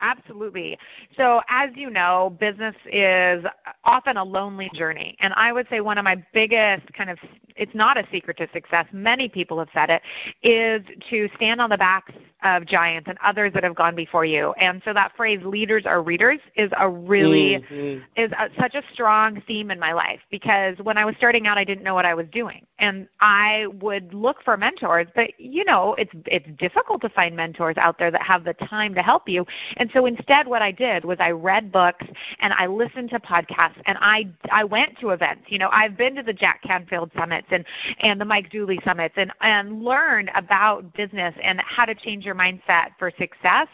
Absolutely. 0.00 0.78
So, 1.16 1.40
as 1.48 1.70
you 1.74 1.90
know, 1.90 2.36
business 2.38 2.76
is 2.86 3.44
often 3.84 4.16
a 4.16 4.24
lonely 4.24 4.70
journey. 4.74 5.16
And 5.20 5.32
I 5.34 5.52
would 5.52 5.66
say 5.68 5.80
one 5.80 5.98
of 5.98 6.04
my 6.04 6.22
biggest 6.32 6.92
kind 6.92 7.10
of, 7.10 7.18
it's 7.58 7.74
not 7.74 7.98
a 7.98 8.06
secret 8.10 8.36
to 8.38 8.48
success, 8.52 8.86
many 8.92 9.28
people 9.28 9.58
have 9.58 9.68
said 9.74 9.90
it, 9.90 10.02
is 10.42 10.82
to 11.10 11.28
stand 11.36 11.60
on 11.60 11.70
the 11.70 11.78
backs 11.78 12.12
of 12.44 12.64
giants 12.66 13.08
and 13.08 13.18
others 13.22 13.52
that 13.52 13.64
have 13.64 13.74
gone 13.74 13.96
before 13.96 14.24
you. 14.24 14.52
And 14.60 14.80
so 14.84 14.92
that 14.92 15.12
phrase, 15.16 15.40
leaders 15.44 15.86
are 15.86 16.02
readers, 16.02 16.38
is 16.54 16.70
a 16.78 16.88
really, 16.88 17.64
mm-hmm. 17.70 18.02
is 18.16 18.30
a, 18.32 18.48
such 18.60 18.74
a 18.74 18.82
strong 18.92 19.42
theme 19.46 19.70
in 19.70 19.78
my 19.78 19.92
life 19.92 20.20
because 20.30 20.76
when 20.82 20.96
I 20.96 21.04
was 21.04 21.16
starting 21.16 21.46
out, 21.46 21.58
I 21.58 21.64
didn't 21.64 21.82
know 21.82 21.94
what 21.94 22.04
I 22.04 22.14
was 22.14 22.26
doing. 22.30 22.64
And 22.78 23.08
I 23.20 23.66
would 23.80 24.14
look 24.14 24.42
for 24.44 24.56
mentors, 24.56 25.08
but 25.16 25.30
you 25.38 25.64
know, 25.64 25.94
it's, 25.98 26.12
it's 26.26 26.46
difficult 26.58 27.00
to 27.02 27.08
find 27.08 27.34
mentors 27.36 27.76
out 27.76 27.98
there 27.98 28.12
that 28.12 28.22
have 28.22 28.44
the 28.44 28.54
time 28.54 28.94
to 28.94 29.02
help 29.02 29.28
you. 29.28 29.44
And 29.76 29.90
so 29.92 30.06
instead 30.06 30.46
what 30.46 30.62
I 30.62 30.70
did 30.70 31.04
was 31.04 31.18
I 31.18 31.32
read 31.32 31.72
books 31.72 32.06
and 32.38 32.52
I 32.52 32.66
listened 32.66 33.10
to 33.10 33.18
podcasts 33.18 33.80
and 33.86 33.98
I 34.00 34.28
I 34.52 34.64
went 34.64 34.98
to 35.00 35.10
events. 35.10 35.44
You 35.48 35.58
know, 35.58 35.68
I've 35.72 35.96
been 35.96 36.14
to 36.16 36.22
the 36.22 36.32
Jack 36.32 36.62
Canfield 36.62 37.10
summits 37.16 37.47
and 37.50 37.64
and 38.00 38.20
the 38.20 38.24
Mike 38.24 38.50
Dooley 38.50 38.78
summits 38.84 39.14
and 39.16 39.32
and 39.40 39.82
learned 39.82 40.30
about 40.34 40.92
business 40.94 41.34
and 41.42 41.60
how 41.60 41.84
to 41.84 41.94
change 41.94 42.24
your 42.24 42.34
mindset 42.34 42.90
for 42.98 43.10
success 43.18 43.68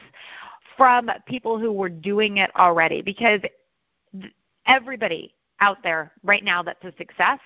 from 0.77 1.11
people 1.27 1.59
who 1.59 1.73
were 1.73 1.89
doing 1.89 2.39
it 2.39 2.51
already. 2.57 3.03
Because 3.03 3.41
everybody 4.67 5.35
out 5.61 5.79
there 5.83 6.13
right 6.23 6.45
now 6.45 6.63
that's 6.63 6.85
a 6.85 6.93
success 6.99 7.39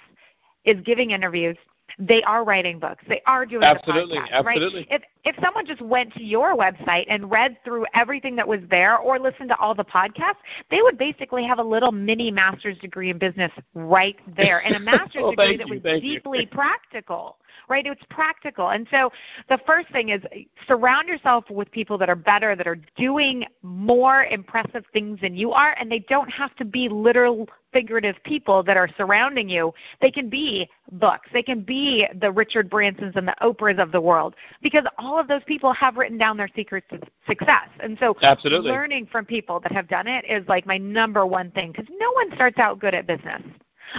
is 0.65 0.77
giving 0.85 1.11
interviews 1.11 1.57
they 1.99 2.23
are 2.25 2.45
writing 2.45 2.79
books. 2.79 3.05
They 3.09 3.23
are 3.27 3.47
doing 3.47 3.63
absolutely, 3.63 4.17
the 4.17 4.23
podcast, 4.23 4.33
absolutely. 4.33 4.87
Right? 4.91 5.03
If 5.03 5.03
if 5.25 5.45
someone 5.45 5.67
just 5.67 5.83
went 5.83 6.13
to 6.15 6.23
your 6.23 6.57
website 6.57 7.07
and 7.09 7.31
read 7.31 7.57
through 7.65 7.85
everything 7.95 8.37
that 8.37 8.47
was 8.47 8.61
there 8.71 8.97
or 8.99 9.19
listened 9.19 9.51
to 9.51 9.59
all 9.59 9.75
the 9.75 9.85
podcasts, 9.85 10.37
they 10.71 10.81
would 10.81 10.97
basically 10.97 11.45
have 11.45 11.59
a 11.59 11.63
little 11.63 11.93
mini 11.93 12.31
master's 12.31 12.79
degree 12.79 13.11
in 13.11 13.19
business 13.19 13.53
right 13.75 14.17
there 14.37 14.61
and 14.61 14.77
a 14.77 14.81
master's 14.81 15.23
well, 15.23 15.31
degree 15.33 15.57
that 15.57 15.69
you, 15.69 15.81
was 15.83 16.01
deeply 16.01 16.47
practical 16.47 17.37
right? 17.69 17.87
It's 17.87 18.03
practical. 18.11 18.71
And 18.71 18.87
so 18.91 19.11
the 19.49 19.59
first 19.67 19.89
thing 19.91 20.11
is 20.11 20.23
surround 20.67 21.09
yourself 21.09 21.45
with 21.51 21.71
people 21.71 21.99
that 21.99 22.09
are 22.09 22.17
better, 22.17 22.57
that 22.57 22.67
are 22.67 22.79
doing 22.97 23.45
more 23.63 24.25
impressive 24.25 24.85
things 24.93 25.21
than 25.21 25.35
you 25.35 25.53
are, 25.53 25.75
and 25.79 25.91
they 25.91 26.01
don't 26.01 26.31
have 26.31 26.55
to 26.57 26.65
be 26.65 26.89
literal 26.89 27.49
figurative 27.73 28.17
people 28.25 28.63
that 28.63 28.77
are 28.77 28.89
surrounding 28.97 29.49
you. 29.49 29.73
They 30.01 30.11
can 30.11 30.29
be 30.29 30.69
books. 30.93 31.29
They 31.33 31.43
can 31.43 31.63
be 31.63 32.07
the 32.21 32.31
Richard 32.31 32.71
Bransons 32.71 33.17
and 33.17 33.27
the 33.27 33.35
Oprahs 33.43 33.81
of 33.81 33.93
the 33.93 34.01
world 34.01 34.35
because 34.63 34.85
all 34.99 35.19
of 35.19 35.29
those 35.29 35.43
people 35.47 35.73
have 35.73 35.97
written 35.97 36.19
down 36.19 36.37
their 36.37 36.49
secrets 36.55 36.87
to 36.91 37.01
success. 37.27 37.69
And 37.81 37.97
so 38.01 38.17
Absolutely. 38.23 38.71
learning 38.71 39.09
from 39.11 39.25
people 39.25 39.61
that 39.61 39.73
have 39.73 39.89
done 39.89 40.07
it 40.07 40.25
is 40.29 40.47
like 40.49 40.67
my 40.67 40.79
number 40.79 41.27
one 41.27 41.51
thing 41.53 41.73
because 41.73 41.87
no 41.99 42.13
one 42.13 42.35
starts 42.35 42.59
out 42.59 42.79
good 42.79 42.95
at 42.95 43.07
business. 43.07 43.43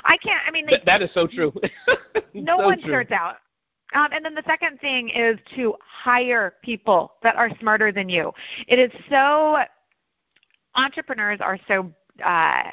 I 0.03 0.17
can't. 0.17 0.41
I 0.45 0.51
mean, 0.51 0.65
they, 0.65 0.81
that 0.85 1.01
is 1.01 1.09
so 1.13 1.27
true. 1.27 1.51
no 2.33 2.57
so 2.57 2.65
one 2.65 2.79
true. 2.79 2.89
starts 2.89 3.11
out. 3.11 3.37
Um, 3.95 4.09
and 4.11 4.23
then 4.23 4.35
the 4.35 4.43
second 4.45 4.79
thing 4.79 5.09
is 5.09 5.37
to 5.55 5.75
hire 5.81 6.53
people 6.63 7.13
that 7.23 7.35
are 7.35 7.49
smarter 7.59 7.91
than 7.91 8.07
you. 8.07 8.31
It 8.67 8.77
is 8.77 8.91
so, 9.09 9.57
entrepreneurs 10.75 11.39
are 11.41 11.57
so, 11.67 11.91
uh, 12.23 12.63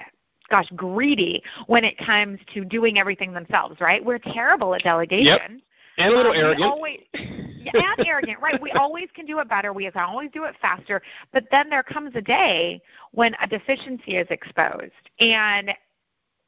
gosh, 0.48 0.68
greedy 0.74 1.42
when 1.66 1.84
it 1.84 1.96
comes 1.98 2.38
to 2.54 2.64
doing 2.64 2.98
everything 2.98 3.32
themselves, 3.32 3.80
right? 3.80 4.04
We're 4.04 4.18
terrible 4.18 4.74
at 4.74 4.82
delegation. 4.82 5.24
Yep. 5.24 5.50
And 5.98 6.12
a 6.12 6.16
little 6.16 6.32
um, 6.32 6.38
arrogant. 6.38 6.70
Always, 6.70 7.00
yeah, 7.14 7.70
and 7.74 8.06
arrogant, 8.06 8.38
right? 8.40 8.60
We 8.60 8.70
always 8.72 9.08
can 9.14 9.24
do 9.24 9.38
it 9.38 9.48
better. 9.48 9.72
We 9.72 9.90
can 9.90 10.02
always 10.02 10.30
do 10.30 10.44
it 10.44 10.54
faster. 10.60 11.00
But 11.32 11.44
then 11.50 11.70
there 11.70 11.82
comes 11.82 12.12
a 12.14 12.20
day 12.20 12.82
when 13.12 13.34
a 13.40 13.46
deficiency 13.46 14.16
is 14.16 14.26
exposed. 14.28 14.92
And 15.20 15.70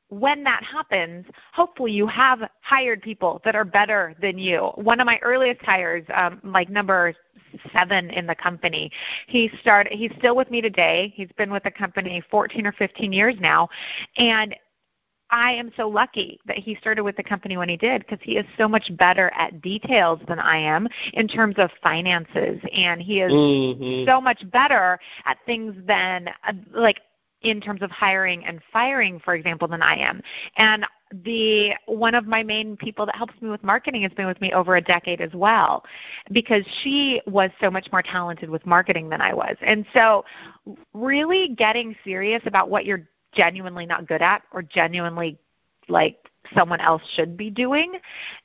when 0.09 0.43
that 0.45 0.63
happens, 0.65 1.27
hopefully 1.53 1.93
you 1.93 2.07
have 2.07 2.41
hired 2.61 3.03
people 3.03 3.41
that 3.45 3.55
are 3.55 3.65
better 3.65 4.15
than 4.21 4.39
you. 4.39 4.71
One 4.77 5.01
of 5.01 5.07
my 5.07 5.19
earliest 5.23 5.61
hires, 5.63 6.05
um, 6.15 6.41
like 6.43 6.71
number 6.71 7.15
seven 7.73 8.11
in 8.11 8.27
the 8.27 8.35
company, 8.35 8.91
he 9.27 9.51
started. 9.61 9.93
He's 9.93 10.13
still 10.19 10.37
with 10.37 10.51
me 10.51 10.61
today. 10.61 11.13
He's 11.15 11.31
been 11.37 11.51
with 11.51 11.65
the 11.65 11.71
company 11.71 12.23
14 12.31 12.67
or 12.67 12.73
15 12.73 13.13
years 13.13 13.35
now, 13.39 13.69
and 14.17 14.55
I 15.31 15.53
am 15.53 15.71
so 15.77 15.89
lucky 15.89 16.41
that 16.47 16.57
he 16.57 16.75
started 16.77 17.03
with 17.03 17.17
the 17.17 17.23
company 17.23 17.57
when 17.57 17.69
he 17.69 17.77
did 17.77 18.03
because 18.03 18.19
he 18.23 18.37
is 18.39 18.47
so 18.57 18.67
much 18.67 18.91
better 18.97 19.31
at 19.35 19.61
details 19.61 20.21
than 20.27 20.39
I 20.39 20.57
am 20.57 20.89
in 21.13 21.29
terms 21.29 21.57
of 21.59 21.71
finances 21.83 22.61
and 22.73 23.03
he 23.03 23.21
is 23.21 23.31
mm-hmm. 23.31 24.09
so 24.09 24.21
much 24.21 24.43
better 24.51 24.99
at 25.27 25.37
things 25.45 25.75
than 25.87 26.29
uh, 26.47 26.53
like 26.73 27.01
in 27.43 27.61
terms 27.61 27.83
of 27.83 27.91
hiring 27.91 28.45
and 28.45 28.61
firing, 28.73 29.21
for 29.21 29.35
example, 29.35 29.69
than 29.69 29.83
I 29.83 29.97
am. 29.97 30.21
And 30.57 30.85
the 31.25 31.73
one 31.87 32.15
of 32.15 32.27
my 32.27 32.43
main 32.43 32.77
people 32.77 33.07
that 33.07 33.17
helps 33.17 33.35
me 33.41 33.49
with 33.49 33.63
marketing 33.63 34.03
has 34.03 34.13
been 34.13 34.27
with 34.27 34.41
me 34.41 34.53
over 34.53 34.77
a 34.77 34.81
decade 34.81 35.21
as 35.21 35.33
well 35.33 35.85
because 36.33 36.63
she 36.83 37.21
was 37.27 37.51
so 37.61 37.71
much 37.71 37.89
more 37.93 38.03
talented 38.03 38.51
with 38.51 38.65
marketing 38.67 39.09
than 39.09 39.21
I 39.21 39.33
was. 39.33 39.57
And 39.63 39.87
so 39.95 40.25
really 40.93 41.55
getting 41.57 41.97
serious 42.05 42.43
about 42.45 42.69
what 42.69 42.85
you're 42.85 43.09
genuinely 43.33 43.87
not 43.87 44.07
good 44.07 44.21
at 44.23 44.43
or 44.53 44.63
genuinely 44.63 45.39
like 45.89 46.29
someone 46.55 46.81
else 46.81 47.03
should 47.15 47.37
be 47.37 47.51
doing 47.51 47.95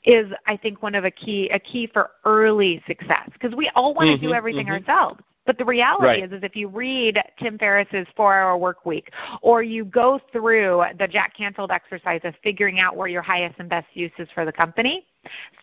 is 0.06 0.32
I 0.46 0.58
think 0.58 0.82
one 0.82 0.96
of 0.96 1.06
a 1.06 1.12
key 1.12 1.50
a 1.50 1.60
key 1.60 1.88
for 1.88 2.12
early 2.26 2.82
success 2.88 3.30
because 3.34 3.56
we 3.56 3.70
all 3.76 3.94
want 3.94 4.08
to 4.08 4.14
mm-hmm, 4.16 4.28
do 4.28 4.34
everything 4.34 4.68
mm-hmm. 4.68 4.88
ourselves. 4.88 5.22
But 5.46 5.58
the 5.58 5.66
reality 5.66 6.06
right. 6.06 6.24
is, 6.24 6.32
is 6.32 6.44
if 6.44 6.56
you 6.56 6.70
read 6.70 7.22
Tim 7.38 7.58
Ferriss's 7.58 8.08
four-hour 8.16 8.58
work 8.58 8.86
week, 8.86 9.12
or 9.42 9.62
you 9.62 9.84
go 9.84 10.20
through 10.32 10.84
the 10.98 11.08
Jack 11.08 11.36
Canfield 11.36 11.72
exercise 11.72 12.22
of 12.24 12.34
figuring 12.44 12.80
out 12.80 12.96
where 12.96 13.08
your 13.08 13.22
highest 13.22 13.56
and 13.60 13.70
best 13.70 13.88
use 13.94 14.12
is 14.18 14.30
for 14.34 14.46
the 14.46 14.52
company, 14.54 15.06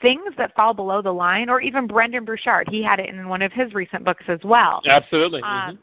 things 0.03 0.35
that 0.37 0.55
fall 0.55 0.75
below 0.75 1.01
the 1.01 1.13
line, 1.13 1.49
or 1.49 1.61
even 1.61 1.87
Brendon 1.87 2.25
Burchard, 2.25 2.69
he 2.69 2.83
had 2.83 3.01
it 3.01 3.09
in 3.09 3.29
one 3.29 3.43
of 3.43 3.53
his 3.53 3.73
recent 3.73 4.05
books 4.05 4.25
as 4.29 4.41
well. 4.45 4.83
Absolutely. 4.87 5.43
Um, 5.43 5.51
mm-hmm. 5.51 5.77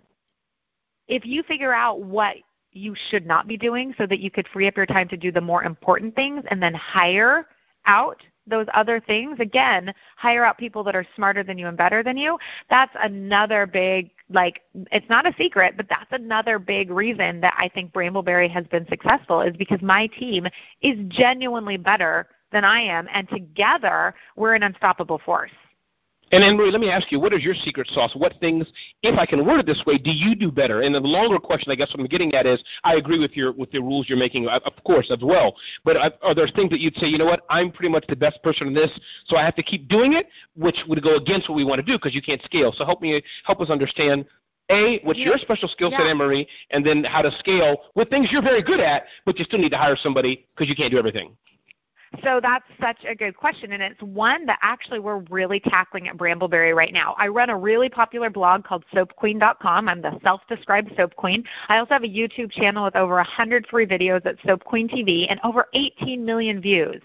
If 1.07 1.25
you 1.25 1.41
figure 1.43 1.73
out 1.73 2.01
what 2.01 2.35
you 2.71 2.93
should 3.09 3.25
not 3.25 3.47
be 3.47 3.57
doing 3.57 3.95
so 3.97 4.05
that 4.05 4.19
you 4.19 4.29
could 4.29 4.47
free 4.49 4.67
up 4.67 4.77
your 4.77 4.85
time 4.85 5.07
to 5.09 5.17
do 5.17 5.31
the 5.31 5.41
more 5.41 5.63
important 5.63 6.13
things 6.15 6.43
and 6.49 6.61
then 6.61 6.73
hire 6.73 7.47
out 7.85 8.21
those 8.47 8.65
other 8.73 8.99
things. 8.99 9.39
Again 9.39 9.93
hire 10.15 10.43
out 10.43 10.57
people 10.57 10.83
that 10.83 10.95
are 10.95 11.05
smarter 11.15 11.43
than 11.43 11.57
you 11.57 11.67
and 11.67 11.77
better 11.77 12.03
than 12.03 12.17
you. 12.17 12.37
That's 12.69 12.93
another 13.01 13.65
big 13.65 14.11
like 14.29 14.61
it's 14.91 15.07
not 15.09 15.25
a 15.25 15.33
secret 15.37 15.75
but 15.77 15.87
that's 15.89 16.11
another 16.11 16.59
big 16.59 16.91
reason 16.91 17.39
that 17.39 17.55
i 17.57 17.69
think 17.69 17.93
brambleberry 17.93 18.49
has 18.49 18.65
been 18.67 18.85
successful 18.89 19.39
is 19.39 19.55
because 19.55 19.81
my 19.81 20.07
team 20.07 20.45
is 20.81 20.97
genuinely 21.07 21.77
better 21.77 22.27
than 22.51 22.65
i 22.65 22.81
am 22.81 23.07
and 23.13 23.29
together 23.29 24.13
we're 24.35 24.53
an 24.53 24.63
unstoppable 24.63 25.21
force 25.23 25.51
and 26.31 26.43
Anne 26.43 26.57
Marie, 26.57 26.71
let 26.71 26.81
me 26.81 26.89
ask 26.89 27.11
you, 27.11 27.19
what 27.19 27.33
is 27.33 27.43
your 27.43 27.53
secret 27.53 27.87
sauce? 27.87 28.11
What 28.15 28.33
things, 28.39 28.67
if 29.01 29.17
I 29.17 29.25
can 29.25 29.45
word 29.45 29.61
it 29.61 29.65
this 29.65 29.81
way, 29.85 29.97
do 29.97 30.11
you 30.11 30.35
do 30.35 30.51
better? 30.51 30.81
And 30.81 30.93
the 30.93 30.99
longer 30.99 31.39
question, 31.39 31.71
I 31.71 31.75
guess, 31.75 31.89
what 31.93 31.99
I'm 31.99 32.07
getting 32.07 32.33
at 32.33 32.45
is, 32.45 32.63
I 32.83 32.95
agree 32.95 33.19
with 33.19 33.35
your 33.35 33.53
with 33.53 33.71
the 33.71 33.79
rules 33.79 34.09
you're 34.09 34.17
making, 34.17 34.47
uh, 34.47 34.59
of 34.65 34.73
course, 34.83 35.09
as 35.11 35.19
well. 35.21 35.55
But 35.83 35.97
are 36.21 36.35
there 36.35 36.47
things 36.47 36.69
that 36.71 36.79
you'd 36.79 36.95
say, 36.95 37.07
you 37.07 37.17
know 37.17 37.25
what, 37.25 37.41
I'm 37.49 37.71
pretty 37.71 37.91
much 37.91 38.05
the 38.07 38.15
best 38.15 38.41
person 38.43 38.67
in 38.67 38.73
this, 38.73 38.91
so 39.25 39.37
I 39.37 39.45
have 39.45 39.55
to 39.55 39.63
keep 39.63 39.87
doing 39.87 40.13
it, 40.13 40.27
which 40.55 40.77
would 40.87 41.01
go 41.01 41.15
against 41.15 41.49
what 41.49 41.55
we 41.55 41.63
want 41.63 41.79
to 41.79 41.85
do 41.85 41.97
because 41.97 42.13
you 42.13 42.21
can't 42.21 42.41
scale. 42.43 42.73
So 42.75 42.85
help 42.85 43.01
me 43.01 43.21
help 43.45 43.61
us 43.61 43.69
understand 43.69 44.25
a, 44.69 44.99
what's 45.03 45.19
yeah. 45.19 45.25
your 45.25 45.37
special 45.37 45.69
skill 45.69 45.91
set, 45.91 46.01
yeah. 46.01 46.09
Anne 46.09 46.17
Marie, 46.17 46.47
and 46.71 46.85
then 46.85 47.03
how 47.03 47.21
to 47.21 47.31
scale 47.39 47.77
with 47.95 48.09
things 48.09 48.29
you're 48.31 48.41
very 48.41 48.61
good 48.61 48.79
at, 48.79 49.03
but 49.25 49.39
you 49.39 49.45
still 49.45 49.59
need 49.59 49.69
to 49.69 49.77
hire 49.77 49.95
somebody 49.95 50.45
because 50.53 50.67
you 50.67 50.75
can't 50.75 50.91
do 50.91 50.97
everything. 50.97 51.37
So 52.23 52.39
that's 52.41 52.65
such 52.81 52.97
a 53.07 53.15
good 53.15 53.35
question, 53.35 53.71
and 53.73 53.83
it's 53.83 54.01
one 54.01 54.45
that 54.45 54.59
actually 54.61 54.99
we're 54.99 55.19
really 55.29 55.59
tackling 55.59 56.07
at 56.07 56.17
Brambleberry 56.17 56.75
right 56.75 56.93
now. 56.93 57.15
I 57.17 57.27
run 57.27 57.49
a 57.49 57.57
really 57.57 57.89
popular 57.89 58.29
blog 58.29 58.63
called 58.63 58.85
SoapQueen.com. 58.93 59.89
I'm 59.89 60.01
the 60.01 60.19
self-described 60.23 60.91
Soap 60.95 61.15
Queen. 61.15 61.43
I 61.69 61.77
also 61.77 61.93
have 61.93 62.03
a 62.03 62.07
YouTube 62.07 62.51
channel 62.51 62.85
with 62.85 62.95
over 62.95 63.15
100 63.15 63.67
free 63.67 63.85
videos 63.85 64.25
at 64.25 64.35
Soap 64.45 64.63
Queen 64.63 64.87
TV 64.87 65.27
and 65.29 65.39
over 65.43 65.67
18 65.73 66.23
million 66.23 66.61
views. 66.61 67.01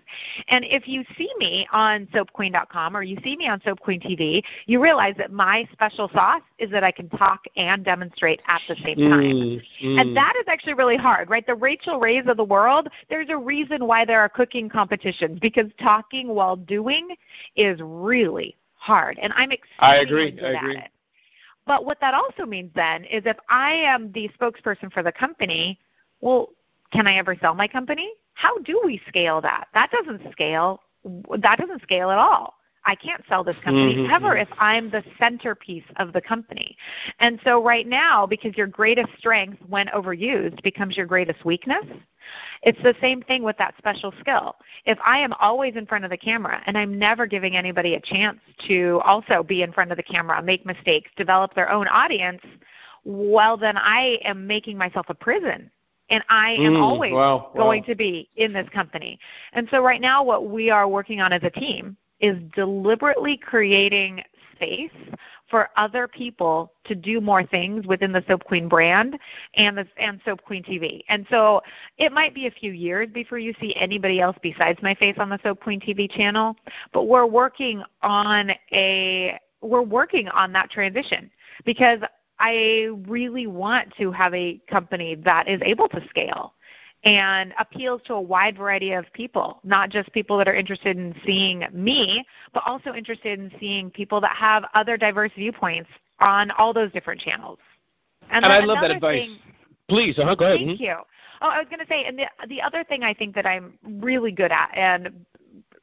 And 0.48 0.64
if 0.64 0.86
you 0.86 1.04
see 1.16 1.30
me 1.38 1.66
on 1.72 2.06
SoapQueen.com 2.06 2.96
or 2.96 3.02
you 3.02 3.18
see 3.24 3.36
me 3.36 3.48
on 3.48 3.60
Soap 3.64 3.80
Queen 3.80 4.00
TV, 4.00 4.42
you 4.66 4.82
realize 4.82 5.14
that 5.18 5.32
my 5.32 5.68
special 5.72 6.08
sauce 6.14 6.42
is 6.62 6.70
that 6.70 6.84
I 6.84 6.92
can 6.92 7.08
talk 7.10 7.44
and 7.56 7.84
demonstrate 7.84 8.40
at 8.46 8.60
the 8.68 8.76
same 8.76 8.96
time. 8.96 9.20
Mm, 9.20 9.62
mm. 9.82 10.00
And 10.00 10.16
that 10.16 10.34
is 10.40 10.44
actually 10.48 10.74
really 10.74 10.96
hard, 10.96 11.28
right? 11.28 11.46
The 11.46 11.54
Rachael 11.54 11.98
Rays 11.98 12.24
of 12.26 12.36
the 12.36 12.44
world, 12.44 12.88
there's 13.10 13.28
a 13.30 13.36
reason 13.36 13.86
why 13.86 14.04
there 14.04 14.20
are 14.20 14.28
cooking 14.28 14.68
competitions 14.68 15.38
because 15.40 15.66
talking 15.80 16.28
while 16.28 16.56
doing 16.56 17.08
is 17.56 17.78
really 17.82 18.56
hard. 18.76 19.18
And 19.20 19.32
I'm 19.34 19.50
extremely 19.50 19.78
I 19.78 19.96
agree. 19.96 20.30
good 20.30 20.44
I 20.44 20.58
agree. 20.58 20.76
at 20.76 20.84
it. 20.84 20.90
But 21.66 21.84
what 21.84 22.00
that 22.00 22.14
also 22.14 22.46
means 22.46 22.70
then 22.74 23.04
is 23.04 23.22
if 23.26 23.36
I 23.48 23.72
am 23.72 24.12
the 24.12 24.30
spokesperson 24.40 24.92
for 24.92 25.02
the 25.02 25.12
company, 25.12 25.78
well, 26.20 26.50
can 26.92 27.06
I 27.06 27.16
ever 27.16 27.36
sell 27.40 27.54
my 27.54 27.66
company? 27.68 28.12
How 28.34 28.56
do 28.58 28.80
we 28.84 29.00
scale 29.08 29.40
that? 29.40 29.68
That 29.74 29.90
doesn't 29.90 30.30
scale. 30.32 30.80
That 31.38 31.58
doesn't 31.58 31.82
scale 31.82 32.10
at 32.10 32.18
all. 32.18 32.54
I 32.84 32.94
can't 32.94 33.22
sell 33.28 33.44
this 33.44 33.56
company 33.64 33.94
mm-hmm. 33.94 34.12
ever 34.12 34.36
if 34.36 34.48
I'm 34.58 34.90
the 34.90 35.04
centerpiece 35.18 35.84
of 35.96 36.12
the 36.12 36.20
company. 36.20 36.76
And 37.20 37.38
so 37.44 37.62
right 37.62 37.86
now, 37.86 38.26
because 38.26 38.56
your 38.56 38.66
greatest 38.66 39.08
strength 39.18 39.58
when 39.68 39.86
overused 39.88 40.62
becomes 40.62 40.96
your 40.96 41.06
greatest 41.06 41.44
weakness, 41.44 41.84
it's 42.62 42.80
the 42.82 42.94
same 43.00 43.22
thing 43.22 43.42
with 43.42 43.56
that 43.58 43.74
special 43.78 44.12
skill. 44.20 44.56
If 44.84 44.98
I 45.04 45.18
am 45.18 45.32
always 45.34 45.76
in 45.76 45.86
front 45.86 46.04
of 46.04 46.10
the 46.10 46.16
camera 46.16 46.62
and 46.66 46.76
I'm 46.76 46.98
never 46.98 47.26
giving 47.26 47.56
anybody 47.56 47.94
a 47.94 48.00
chance 48.00 48.38
to 48.68 49.00
also 49.04 49.42
be 49.42 49.62
in 49.62 49.72
front 49.72 49.90
of 49.90 49.96
the 49.96 50.02
camera, 50.02 50.42
make 50.42 50.66
mistakes, 50.66 51.10
develop 51.16 51.54
their 51.54 51.70
own 51.70 51.88
audience, 51.88 52.40
well 53.04 53.56
then 53.56 53.76
I 53.76 54.18
am 54.24 54.46
making 54.46 54.76
myself 54.78 55.06
a 55.08 55.14
prison 55.14 55.70
and 56.10 56.22
I 56.28 56.52
am 56.52 56.74
mm, 56.74 56.82
always 56.82 57.12
wow, 57.12 57.50
going 57.56 57.82
wow. 57.82 57.86
to 57.86 57.94
be 57.94 58.28
in 58.36 58.52
this 58.52 58.68
company. 58.68 59.18
And 59.52 59.66
so 59.70 59.82
right 59.82 60.00
now 60.00 60.22
what 60.22 60.50
we 60.50 60.68
are 60.68 60.86
working 60.86 61.20
on 61.20 61.32
as 61.32 61.42
a 61.42 61.50
team 61.50 61.96
is 62.22 62.38
deliberately 62.54 63.36
creating 63.36 64.22
space 64.54 64.90
for 65.50 65.68
other 65.76 66.08
people 66.08 66.72
to 66.84 66.94
do 66.94 67.20
more 67.20 67.44
things 67.44 67.86
within 67.86 68.10
the 68.10 68.24
Soap 68.26 68.44
Queen 68.44 68.68
brand 68.68 69.18
and 69.56 69.76
the 69.76 69.86
and 69.98 70.20
Soap 70.24 70.42
Queen 70.44 70.62
TV. 70.62 71.02
And 71.08 71.26
so 71.28 71.60
it 71.98 72.10
might 72.12 72.34
be 72.34 72.46
a 72.46 72.50
few 72.50 72.72
years 72.72 73.08
before 73.12 73.38
you 73.38 73.52
see 73.60 73.74
anybody 73.76 74.20
else 74.20 74.36
besides 74.42 74.78
my 74.82 74.94
face 74.94 75.16
on 75.18 75.28
the 75.28 75.38
Soap 75.42 75.60
Queen 75.60 75.80
TV 75.80 76.10
channel, 76.10 76.56
but 76.92 77.04
we're 77.04 77.26
working 77.26 77.82
on 78.02 78.52
a 78.72 79.38
we're 79.60 79.82
working 79.82 80.28
on 80.28 80.52
that 80.52 80.70
transition 80.70 81.30
because 81.64 82.00
I 82.38 82.88
really 83.06 83.46
want 83.46 83.94
to 83.98 84.10
have 84.10 84.34
a 84.34 84.60
company 84.70 85.16
that 85.16 85.48
is 85.48 85.60
able 85.64 85.88
to 85.90 86.02
scale 86.08 86.54
and 87.04 87.52
appeals 87.58 88.00
to 88.06 88.14
a 88.14 88.20
wide 88.20 88.56
variety 88.56 88.92
of 88.92 89.04
people, 89.12 89.60
not 89.64 89.90
just 89.90 90.12
people 90.12 90.38
that 90.38 90.46
are 90.46 90.54
interested 90.54 90.96
in 90.96 91.14
seeing 91.26 91.64
me, 91.72 92.24
but 92.54 92.62
also 92.66 92.94
interested 92.94 93.38
in 93.38 93.50
seeing 93.58 93.90
people 93.90 94.20
that 94.20 94.36
have 94.36 94.64
other 94.74 94.96
diverse 94.96 95.32
viewpoints 95.36 95.90
on 96.20 96.50
all 96.52 96.72
those 96.72 96.92
different 96.92 97.20
channels. 97.20 97.58
And, 98.30 98.44
and 98.44 98.52
I 98.52 98.60
love 98.60 98.78
that 98.82 98.92
advice. 98.92 99.26
Thing, 99.26 99.38
Please, 99.88 100.18
uh-huh, 100.18 100.34
go 100.36 100.44
ahead. 100.46 100.58
Thank 100.58 100.70
mm-hmm. 100.70 100.82
you. 100.82 100.96
Oh, 101.42 101.48
I 101.48 101.58
was 101.58 101.66
going 101.68 101.80
to 101.80 101.86
say, 101.86 102.04
and 102.04 102.16
the 102.16 102.26
the 102.48 102.62
other 102.62 102.84
thing 102.84 103.02
I 103.02 103.12
think 103.12 103.34
that 103.34 103.46
I'm 103.46 103.76
really 103.84 104.30
good 104.30 104.52
at, 104.52 104.70
and 104.74 105.26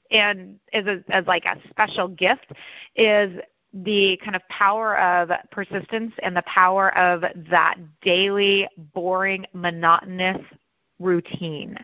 and 0.09 0.57
as 0.71 0.85
a, 0.85 1.03
as 1.09 1.27
like 1.27 1.43
a 1.45 1.57
special 1.69 2.07
gift, 2.07 2.53
is 2.95 3.37
the 3.73 4.17
kind 4.23 4.35
of 4.35 4.41
power 4.47 4.97
of 4.99 5.29
persistence 5.51 6.13
and 6.23 6.35
the 6.35 6.41
power 6.43 6.97
of 6.97 7.23
that 7.51 7.75
daily, 8.01 8.67
boring, 8.93 9.45
monotonous 9.53 10.41
routine. 10.99 11.77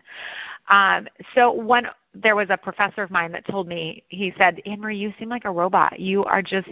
Um, 0.68 1.08
so 1.34 1.52
one, 1.52 1.88
there 2.14 2.36
was 2.36 2.48
a 2.50 2.56
professor 2.56 3.02
of 3.02 3.10
mine 3.10 3.32
that 3.32 3.46
told 3.46 3.68
me, 3.68 4.02
he 4.08 4.32
said, 4.38 4.60
Anne-Marie, 4.66 4.96
you 4.96 5.12
seem 5.18 5.28
like 5.28 5.44
a 5.44 5.50
robot. 5.50 6.00
You 6.00 6.24
are 6.24 6.42
just 6.42 6.68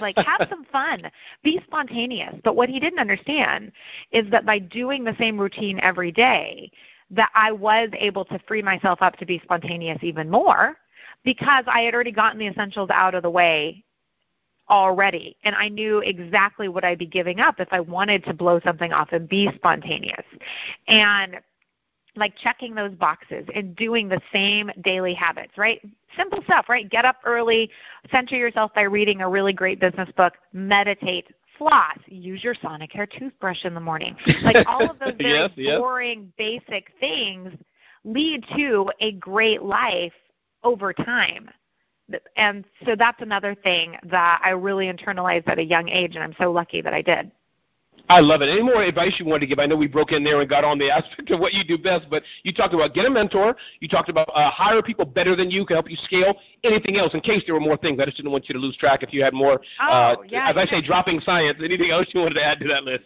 like, 0.00 0.16
have 0.16 0.46
some 0.50 0.64
fun. 0.66 1.10
Be 1.42 1.60
spontaneous. 1.66 2.34
But 2.44 2.56
what 2.56 2.68
he 2.68 2.80
didn't 2.80 2.98
understand 2.98 3.72
is 4.12 4.30
that 4.30 4.46
by 4.46 4.58
doing 4.58 5.04
the 5.04 5.16
same 5.18 5.38
routine 5.38 5.80
every 5.80 6.12
day, 6.12 6.70
that 7.10 7.30
I 7.34 7.52
was 7.52 7.90
able 7.92 8.24
to 8.26 8.38
free 8.48 8.62
myself 8.62 9.02
up 9.02 9.16
to 9.18 9.26
be 9.26 9.40
spontaneous 9.44 9.98
even 10.02 10.30
more 10.30 10.76
because 11.24 11.64
I 11.66 11.82
had 11.82 11.94
already 11.94 12.12
gotten 12.12 12.38
the 12.38 12.48
essentials 12.48 12.90
out 12.90 13.14
of 13.14 13.22
the 13.22 13.30
way 13.30 13.84
already 14.70 15.36
and 15.44 15.54
I 15.54 15.68
knew 15.68 15.98
exactly 15.98 16.68
what 16.68 16.84
I'd 16.84 16.98
be 16.98 17.06
giving 17.06 17.40
up 17.40 17.60
if 17.60 17.68
I 17.70 17.80
wanted 17.80 18.24
to 18.24 18.32
blow 18.32 18.60
something 18.64 18.92
off 18.92 19.12
and 19.12 19.28
be 19.28 19.50
spontaneous. 19.54 20.24
And 20.88 21.40
like 22.16 22.36
checking 22.36 22.74
those 22.74 22.92
boxes 22.92 23.46
and 23.54 23.74
doing 23.76 24.08
the 24.08 24.20
same 24.32 24.70
daily 24.82 25.14
habits, 25.14 25.56
right? 25.56 25.80
Simple 26.16 26.42
stuff, 26.44 26.66
right? 26.68 26.88
Get 26.90 27.04
up 27.04 27.16
early, 27.24 27.70
center 28.10 28.36
yourself 28.36 28.72
by 28.74 28.82
reading 28.82 29.22
a 29.22 29.28
really 29.28 29.52
great 29.52 29.80
business 29.80 30.10
book, 30.16 30.34
meditate, 30.52 31.28
floss, 31.56 31.96
use 32.06 32.42
your 32.44 32.54
Sonicare 32.56 33.08
toothbrush 33.18 33.64
in 33.64 33.74
the 33.74 33.80
morning. 33.80 34.16
Like 34.42 34.56
all 34.66 34.90
of 34.90 34.98
those 34.98 35.14
very 35.18 35.50
yes, 35.56 35.78
boring, 35.78 36.32
yes. 36.38 36.60
basic 36.68 36.92
things 37.00 37.52
lead 38.04 38.44
to 38.56 38.90
a 39.00 39.12
great 39.12 39.62
life 39.62 40.12
over 40.64 40.92
time. 40.92 41.48
And 42.36 42.64
so 42.84 42.94
that's 42.96 43.22
another 43.22 43.54
thing 43.54 43.96
that 44.04 44.42
I 44.44 44.50
really 44.50 44.92
internalized 44.92 45.48
at 45.48 45.58
a 45.58 45.64
young 45.64 45.88
age, 45.88 46.14
and 46.14 46.22
I'm 46.22 46.34
so 46.38 46.52
lucky 46.52 46.82
that 46.82 46.92
I 46.92 47.00
did. 47.00 47.30
I 48.08 48.20
love 48.20 48.42
it. 48.42 48.48
Any 48.48 48.62
more 48.62 48.82
advice 48.82 49.14
you 49.18 49.26
wanted 49.26 49.40
to 49.40 49.46
give? 49.46 49.58
I 49.58 49.66
know 49.66 49.76
we 49.76 49.86
broke 49.86 50.12
in 50.12 50.22
there 50.24 50.40
and 50.40 50.48
got 50.48 50.64
on 50.64 50.78
the 50.78 50.90
aspect 50.96 51.30
of 51.30 51.40
what 51.40 51.52
you 51.52 51.64
do 51.64 51.78
best, 51.78 52.06
but 52.10 52.22
you 52.42 52.52
talked 52.52 52.74
about 52.74 52.94
get 52.94 53.06
a 53.06 53.10
mentor. 53.10 53.56
You 53.80 53.88
talked 53.88 54.08
about 54.08 54.28
uh, 54.34 54.50
hire 54.50 54.82
people 54.82 55.04
better 55.04 55.36
than 55.36 55.50
you 55.50 55.64
can 55.64 55.76
help 55.76 55.90
you 55.90 55.96
scale. 55.96 56.34
Anything 56.64 56.96
else? 56.96 57.14
In 57.14 57.20
case 57.20 57.42
there 57.46 57.54
were 57.54 57.60
more 57.60 57.76
things, 57.76 58.00
I 58.00 58.04
just 58.04 58.16
didn't 58.16 58.32
want 58.32 58.48
you 58.48 58.54
to 58.54 58.58
lose 58.58 58.76
track. 58.76 59.02
If 59.02 59.12
you 59.12 59.22
had 59.22 59.32
more, 59.32 59.60
oh, 59.80 59.90
uh, 59.90 60.16
yeah, 60.28 60.50
as 60.50 60.56
I 60.56 60.66
say, 60.66 60.82
dropping 60.82 61.20
science. 61.20 61.58
Anything 61.62 61.90
else 61.90 62.06
you 62.12 62.20
wanted 62.20 62.34
to 62.34 62.44
add 62.44 62.60
to 62.60 62.68
that 62.68 62.84
list? 62.84 63.04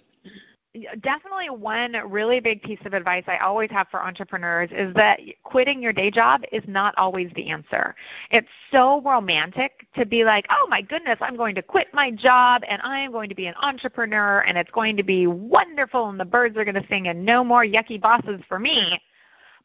Definitely 1.00 1.50
one 1.50 1.96
really 2.08 2.40
big 2.40 2.62
piece 2.62 2.78
of 2.84 2.94
advice 2.94 3.24
I 3.26 3.38
always 3.38 3.70
have 3.70 3.88
for 3.90 4.02
entrepreneurs 4.02 4.70
is 4.72 4.94
that 4.94 5.20
quitting 5.42 5.82
your 5.82 5.92
day 5.92 6.10
job 6.10 6.42
is 6.52 6.62
not 6.66 6.94
always 6.96 7.30
the 7.34 7.48
answer. 7.50 7.94
It's 8.30 8.48
so 8.70 9.00
romantic 9.02 9.86
to 9.96 10.06
be 10.06 10.24
like, 10.24 10.46
oh 10.50 10.66
my 10.68 10.82
goodness, 10.82 11.18
I'm 11.20 11.36
going 11.36 11.54
to 11.56 11.62
quit 11.62 11.88
my 11.92 12.10
job 12.10 12.62
and 12.68 12.80
I 12.82 13.00
am 13.00 13.12
going 13.12 13.28
to 13.28 13.34
be 13.34 13.46
an 13.46 13.54
entrepreneur 13.60 14.40
and 14.40 14.56
it's 14.58 14.70
going 14.70 14.96
to 14.96 15.02
be 15.02 15.26
wonderful 15.26 16.08
and 16.08 16.18
the 16.18 16.24
birds 16.24 16.56
are 16.56 16.64
going 16.64 16.80
to 16.80 16.86
sing 16.88 17.08
and 17.08 17.24
no 17.24 17.42
more 17.44 17.64
yucky 17.64 18.00
bosses 18.00 18.40
for 18.48 18.58
me. 18.58 19.00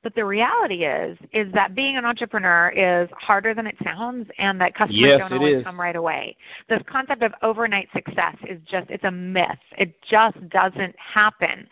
But 0.03 0.15
the 0.15 0.25
reality 0.25 0.85
is, 0.85 1.17
is 1.31 1.51
that 1.53 1.75
being 1.75 1.95
an 1.95 2.05
entrepreneur 2.05 2.69
is 2.69 3.07
harder 3.13 3.53
than 3.53 3.67
it 3.67 3.75
sounds, 3.83 4.27
and 4.39 4.59
that 4.59 4.73
customers 4.73 4.99
yes, 4.99 5.19
don't 5.19 5.33
always 5.33 5.57
is. 5.57 5.63
come 5.63 5.79
right 5.79 5.95
away. 5.95 6.35
This 6.69 6.81
concept 6.87 7.21
of 7.21 7.33
overnight 7.43 7.87
success 7.93 8.35
is 8.47 8.59
just, 8.65 8.89
it's 8.89 9.03
a 9.03 9.11
myth. 9.11 9.59
It 9.77 10.01
just 10.01 10.37
doesn't 10.49 10.95
happen. 10.97 11.67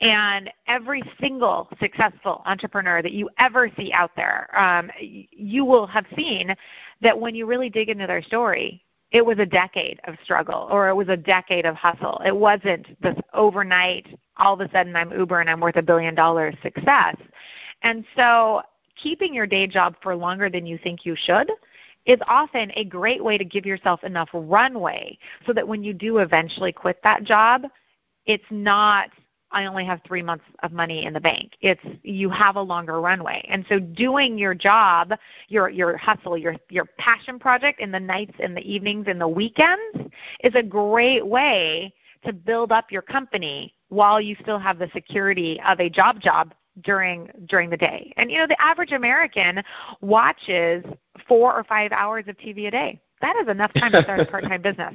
And 0.00 0.50
every 0.66 1.02
single 1.20 1.68
successful 1.78 2.42
entrepreneur 2.46 3.02
that 3.02 3.12
you 3.12 3.28
ever 3.38 3.70
see 3.76 3.92
out 3.92 4.12
there, 4.16 4.48
um, 4.58 4.90
you 4.98 5.64
will 5.64 5.86
have 5.86 6.06
seen 6.16 6.54
that 7.02 7.18
when 7.18 7.34
you 7.34 7.44
really 7.44 7.68
dig 7.68 7.90
into 7.90 8.06
their 8.06 8.22
story, 8.22 8.82
it 9.12 9.24
was 9.24 9.38
a 9.38 9.46
decade 9.46 10.00
of 10.04 10.16
struggle 10.24 10.68
or 10.70 10.88
it 10.88 10.94
was 10.94 11.08
a 11.08 11.16
decade 11.16 11.64
of 11.64 11.76
hustle. 11.76 12.20
It 12.26 12.34
wasn't 12.34 13.00
this 13.00 13.16
overnight, 13.34 14.18
all 14.36 14.54
of 14.54 14.60
a 14.60 14.70
sudden 14.72 14.96
I'm 14.96 15.12
Uber 15.12 15.40
and 15.40 15.48
I'm 15.48 15.60
worth 15.60 15.76
a 15.76 15.82
billion 15.82 16.14
dollars 16.14 16.54
success. 16.62 17.16
And 17.82 18.04
so 18.16 18.62
keeping 19.00 19.34
your 19.34 19.46
day 19.46 19.66
job 19.66 19.94
for 20.02 20.16
longer 20.16 20.48
than 20.50 20.66
you 20.66 20.78
think 20.78 21.04
you 21.04 21.14
should 21.16 21.50
is 22.06 22.18
often 22.28 22.70
a 22.76 22.84
great 22.84 23.22
way 23.22 23.36
to 23.36 23.44
give 23.44 23.66
yourself 23.66 24.04
enough 24.04 24.28
runway 24.32 25.18
so 25.44 25.52
that 25.52 25.66
when 25.66 25.82
you 25.82 25.92
do 25.92 26.18
eventually 26.18 26.72
quit 26.72 27.00
that 27.02 27.24
job, 27.24 27.64
it's 28.26 28.44
not 28.50 29.10
I 29.52 29.66
only 29.66 29.84
have 29.84 30.00
three 30.06 30.22
months 30.22 30.44
of 30.62 30.72
money 30.72 31.06
in 31.06 31.12
the 31.12 31.20
bank. 31.20 31.52
It's 31.60 31.80
you 32.02 32.28
have 32.30 32.56
a 32.56 32.60
longer 32.60 33.00
runway. 33.00 33.46
And 33.48 33.64
so 33.68 33.78
doing 33.78 34.36
your 34.36 34.54
job, 34.54 35.14
your 35.48 35.70
your 35.70 35.96
hustle, 35.96 36.36
your 36.36 36.56
your 36.68 36.86
passion 36.98 37.38
project 37.38 37.80
in 37.80 37.92
the 37.92 38.00
nights 38.00 38.34
and 38.40 38.56
the 38.56 38.60
evenings 38.60 39.06
and 39.08 39.20
the 39.20 39.28
weekends 39.28 40.10
is 40.40 40.54
a 40.54 40.62
great 40.62 41.24
way 41.24 41.94
to 42.24 42.32
build 42.32 42.72
up 42.72 42.90
your 42.90 43.02
company 43.02 43.72
while 43.88 44.20
you 44.20 44.36
still 44.42 44.58
have 44.58 44.78
the 44.78 44.90
security 44.92 45.60
of 45.64 45.80
a 45.80 45.88
job 45.88 46.20
job 46.20 46.52
during 46.82 47.28
during 47.46 47.70
the 47.70 47.76
day. 47.76 48.12
And 48.16 48.30
you 48.30 48.38
know, 48.38 48.46
the 48.46 48.60
average 48.60 48.92
American 48.92 49.62
watches 50.00 50.84
four 51.26 51.54
or 51.54 51.64
five 51.64 51.92
hours 51.92 52.24
of 52.28 52.36
TV 52.36 52.68
a 52.68 52.70
day. 52.70 53.00
That 53.20 53.36
is 53.36 53.48
enough 53.48 53.72
time 53.74 53.92
to 53.92 54.02
start 54.02 54.20
a 54.20 54.26
part-time 54.26 54.62
business. 54.62 54.94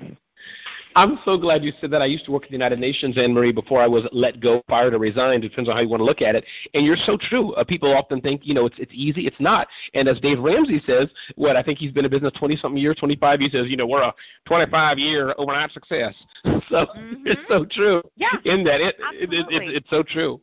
I'm 0.96 1.20
so 1.26 1.38
glad 1.38 1.64
you 1.64 1.72
said 1.80 1.92
that. 1.92 2.02
I 2.02 2.06
used 2.06 2.26
to 2.26 2.32
work 2.32 2.44
at 2.44 2.50
the 2.50 2.56
United 2.56 2.80
Nations, 2.80 3.18
Anne 3.18 3.34
Marie, 3.34 3.52
before 3.52 3.82
I 3.82 3.88
was 3.88 4.04
let 4.12 4.40
go, 4.40 4.62
fired, 4.68 4.94
or 4.94 5.00
resigned. 5.00 5.44
It 5.44 5.50
depends 5.50 5.70
on 5.70 5.76
how 5.76 5.82
you 5.82 5.90
want 5.90 6.02
to 6.02 6.06
look 6.06 6.22
at 6.22 6.36
it. 6.36 6.46
And 6.74 6.86
you're 6.86 6.98
so 6.98 7.18
true. 7.20 7.54
Uh, 7.54 7.64
people 7.64 7.96
often 7.96 8.22
think, 8.22 8.42
you 8.44 8.54
know, 8.54 8.66
it's 8.66 8.78
it's 8.80 8.92
easy. 8.94 9.28
It's 9.28 9.40
not. 9.40 9.68
And 9.94 10.08
as 10.08 10.20
Dave 10.20 10.40
Ramsey 10.40 10.82
says, 10.86 11.08
what 11.36 11.56
I 11.56 11.64
think 11.64 11.80
he's 11.80 11.92
been 11.92 12.06
in 12.06 12.12
business 12.12 12.34
20 12.38 12.56
something 12.58 12.82
years, 12.82 12.96
25. 12.98 13.40
He 13.40 13.50
says, 13.50 13.68
you 13.68 13.78
know, 13.78 13.88
we're 13.88 14.02
a 14.02 14.14
25 14.46 14.98
year 14.98 15.34
overnight 15.38 15.72
success. 15.72 16.14
so 16.44 16.50
mm-hmm. 16.50 17.26
it's 17.26 17.42
so 17.48 17.66
true. 17.70 18.02
Yeah. 18.16 18.30
In 18.46 18.64
that 18.66 18.82
it, 18.82 18.96
it, 19.14 19.34
it, 19.34 19.46
it 19.50 19.76
it's 19.76 19.90
so 19.90 20.04
true. 20.04 20.42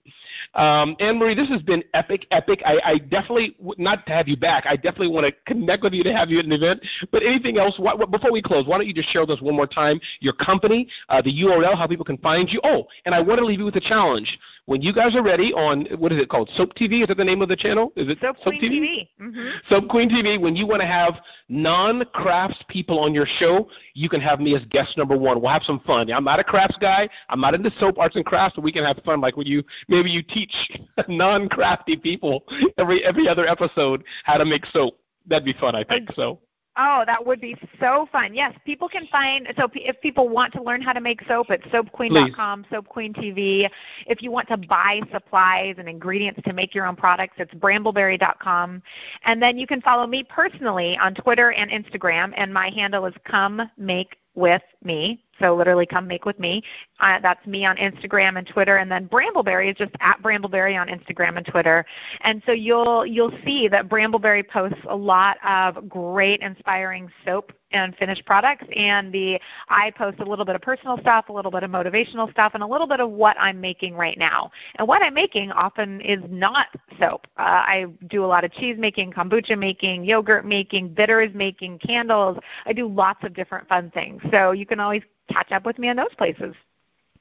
Um, 0.55 0.97
Anne 1.01 1.19
Marie, 1.19 1.35
this 1.35 1.49
has 1.49 1.63
been 1.63 1.83
epic, 1.95 2.27
epic. 2.31 2.63
I, 2.65 2.79
I 2.85 2.99
definitely 2.99 3.57
not 3.77 4.07
to 4.07 4.13
have 4.13 4.29
you 4.29 4.37
back. 4.37 4.65
I 4.67 4.77
definitely 4.77 5.09
want 5.09 5.27
to 5.27 5.33
connect 5.47 5.83
with 5.83 5.93
you 5.93 6.03
to 6.05 6.13
have 6.13 6.31
you 6.31 6.39
at 6.39 6.45
an 6.45 6.53
event. 6.53 6.81
But 7.13 7.23
anything 7.23 7.59
else? 7.59 7.79
What, 7.79 8.11
before 8.11 8.33
we 8.33 8.43
close, 8.43 8.67
why 8.67 8.79
don't 8.79 8.87
you 8.87 8.95
just 8.95 9.11
share 9.11 9.23
with 9.23 9.31
us 9.31 9.41
one 9.41 9.57
more 9.57 9.67
time 9.67 10.01
your 10.21 10.35
company? 10.39 10.89
Uh, 11.09 11.23
the 11.23 11.33
URL, 11.43 11.77
how 11.77 11.87
people 11.87 12.05
can 12.05 12.19
find 12.19 12.49
you. 12.49 12.61
Oh, 12.65 12.87
and 13.05 13.15
I 13.15 13.21
want 13.21 13.39
to 13.39 13.45
leave 13.45 13.59
you 13.59 13.65
with 13.65 13.77
a 13.77 13.81
challenge. 13.81 14.39
When 14.67 14.83
you 14.83 14.93
guys 14.93 15.17
are 15.17 15.23
ready 15.23 15.53
on, 15.53 15.87
what 15.99 16.13
is 16.13 16.21
it 16.21 16.29
called? 16.29 16.51
Soap 16.55 16.75
TV? 16.75 17.03
Is 17.03 17.09
that 17.09 17.17
the 17.17 17.25
name 17.25 17.43
of 17.43 17.49
the 17.49 17.57
channel? 17.57 17.93
Is 17.97 18.09
it 18.09 18.19
Soap, 18.21 18.37
Soap 18.37 18.55
Queen 18.59 18.63
TV? 18.63 18.79
TV. 18.79 19.09
Mm-hmm. 19.21 19.49
Soap 19.69 19.89
Queen 19.89 20.09
TV. 20.09 20.41
When 20.41 20.57
you 20.57 20.67
want 20.67 20.81
to 20.81 20.87
have 20.87 21.15
non-crafts 21.49 22.63
people 22.69 22.99
on 23.01 23.15
your 23.15 23.27
show, 23.39 23.69
you 23.95 24.09
can 24.09 24.21
have 24.21 24.41
me 24.41 24.55
as 24.55 24.63
guest 24.71 24.97
number 24.97 25.17
one. 25.17 25.41
We'll 25.41 25.53
have 25.53 25.63
some 25.63 25.81
fun. 25.81 26.11
I'm 26.13 26.25
not 26.25 26.41
a 26.41 26.45
crafts 26.45 26.77
guy. 26.81 27.09
I'm 27.29 27.41
not 27.41 27.55
into 27.55 27.71
soap 27.79 27.99
arts 27.99 28.17
and 28.17 28.25
crafts, 28.25 28.57
but 28.57 28.65
we 28.65 28.73
can 28.73 28.85
have 28.85 28.99
fun. 29.05 29.21
Like 29.21 29.37
when 29.37 29.47
you 29.47 29.63
maybe 29.89 30.11
you 30.11 30.23
teach 30.23 30.53
non-crafty 31.09 31.97
people 31.97 32.45
every 32.79 33.05
every 33.05 33.29
other 33.29 33.47
episode 33.47 34.05
how 34.25 34.39
to 34.39 34.45
make 34.45 34.67
soap. 34.67 34.99
That'd 35.27 35.45
be 35.45 35.55
fun, 35.55 35.75
I 35.75 35.85
think. 35.85 36.11
So. 36.15 36.41
Oh, 36.81 37.03
that 37.07 37.25
would 37.27 37.41
be 37.41 37.57
so 37.81 38.09
fun. 38.13 38.35
Yes, 38.35 38.55
people 38.65 38.89
can 38.89 39.09
find, 39.09 39.53
so 39.57 39.69
if 39.75 40.01
people 40.01 40.29
want 40.29 40.53
to 40.53 40.63
learn 40.63 40.81
how 40.81 40.93
to 40.93 41.01
make 41.01 41.21
soap, 41.27 41.51
it's 41.51 41.67
soapqueen.com, 41.67 42.67
soapqueentv. 42.71 43.69
If 44.07 44.23
you 44.23 44.31
want 44.31 44.47
to 44.49 44.57
buy 44.57 45.01
supplies 45.13 45.75
and 45.79 45.89
ingredients 45.89 46.41
to 46.45 46.53
make 46.53 46.77
your 46.77 46.87
own 46.87 46.95
products, 46.95 47.35
it's 47.39 47.53
brambleberry.com. 47.55 48.81
And 49.25 49.43
then 49.43 49.59
you 49.59 49.67
can 49.67 49.81
follow 49.81 50.07
me 50.07 50.23
personally 50.23 50.97
on 50.99 51.17
Twitter 51.17 51.51
and 51.51 51.69
Instagram, 51.69 52.33
and 52.37 52.55
my 52.55 52.71
handle 52.71 53.07
is 53.07 53.15
come 53.25 53.69
make 53.77 54.17
with 54.37 54.63
me. 54.85 55.25
So 55.41 55.55
literally 55.55 55.87
come 55.87 56.07
make 56.07 56.25
with 56.25 56.39
me. 56.39 56.63
Uh, 57.01 57.21
that's 57.21 57.45
me 57.47 57.65
on 57.65 57.77
Instagram 57.77 58.39
and 58.39 58.47
Twitter, 58.47 58.77
and 58.77 58.91
then 58.91 59.09
Brambleberry 59.09 59.71
is 59.71 59.77
just 59.77 59.93
at 60.01 60.21
Brambleberry 60.23 60.81
on 60.81 60.89
Instagram 60.89 61.37
and 61.37 61.47
Twitter. 61.47 61.85
And 62.23 62.43
so 62.47 62.53
you'll 62.53 63.07
you'll 63.07 63.37
see 63.45 63.69
that 63.69 63.89
Brambleberry 63.89 64.47
posts 64.49 64.81
a 64.89 64.97
lot 64.97 65.39
of 65.47 65.89
great, 65.89 66.41
inspiring 66.41 67.11
soap 67.25 67.53
and 67.71 67.95
finished 67.97 68.25
products. 68.25 68.65
And 68.75 69.13
the 69.13 69.41
I 69.69 69.91
post 69.93 70.21
a 70.21 70.25
little 70.25 70.45
bit 70.45 70.55
of 70.55 70.63
personal 70.63 70.99
stuff, 70.99 71.29
a 71.29 71.33
little 71.33 71.51
bit 71.51 71.63
of 71.63 71.71
motivational 71.71 72.31
stuff, 72.31 72.53
and 72.55 72.63
a 72.63 72.67
little 72.67 72.87
bit 72.87 73.01
of 73.01 73.11
what 73.11 73.37
I'm 73.39 73.61
making 73.61 73.95
right 73.95 74.19
now. 74.19 74.51
And 74.77 74.87
what 74.87 75.03
I'm 75.03 75.15
making 75.15 75.53
often 75.53 76.01
is 76.01 76.21
not 76.29 76.69
soap. 76.99 77.27
Uh, 77.37 77.43
I 77.43 77.87
do 78.09 78.25
a 78.25 78.27
lot 78.27 78.45
of 78.45 78.53
cheese 78.53 78.77
making, 78.79 79.13
kombucha 79.13 79.59
making, 79.59 80.05
yogurt 80.05 80.47
making, 80.47 80.89
bitters 80.95 81.35
making, 81.35 81.79
candles. 81.79 82.39
I 82.67 82.73
do 82.73 82.89
lots 82.89 83.25
of 83.25 83.35
different 83.35 83.69
fun 83.69 83.91
things. 83.91 84.23
So 84.31 84.53
you 84.53 84.67
can 84.67 84.81
always 84.81 85.03
catch 85.31 85.53
up 85.53 85.67
with 85.67 85.79
me 85.79 85.89
in 85.89 85.97
those 85.97 86.15
places. 86.17 86.55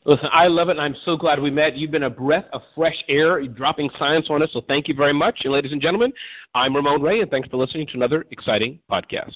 Listen, 0.05 0.29
I 0.31 0.47
love 0.47 0.69
it, 0.69 0.71
and 0.71 0.81
I'm 0.81 0.95
so 1.03 1.17
glad 1.17 1.41
we 1.41 1.51
met. 1.51 1.75
You've 1.75 1.91
been 1.91 2.03
a 2.03 2.09
breath 2.09 2.45
of 2.53 2.61
fresh 2.73 3.03
air, 3.09 3.45
dropping 3.45 3.89
science 3.99 4.27
on 4.29 4.41
us, 4.41 4.49
so 4.53 4.61
thank 4.61 4.87
you 4.87 4.93
very 4.95 5.11
much. 5.11 5.41
And 5.43 5.51
ladies 5.51 5.73
and 5.73 5.81
gentlemen, 5.81 6.13
I'm 6.55 6.73
Ramon 6.73 7.01
Ray, 7.01 7.19
and 7.19 7.29
thanks 7.29 7.49
for 7.49 7.57
listening 7.57 7.87
to 7.87 7.93
another 7.95 8.25
exciting 8.31 8.79
podcast. 8.89 9.33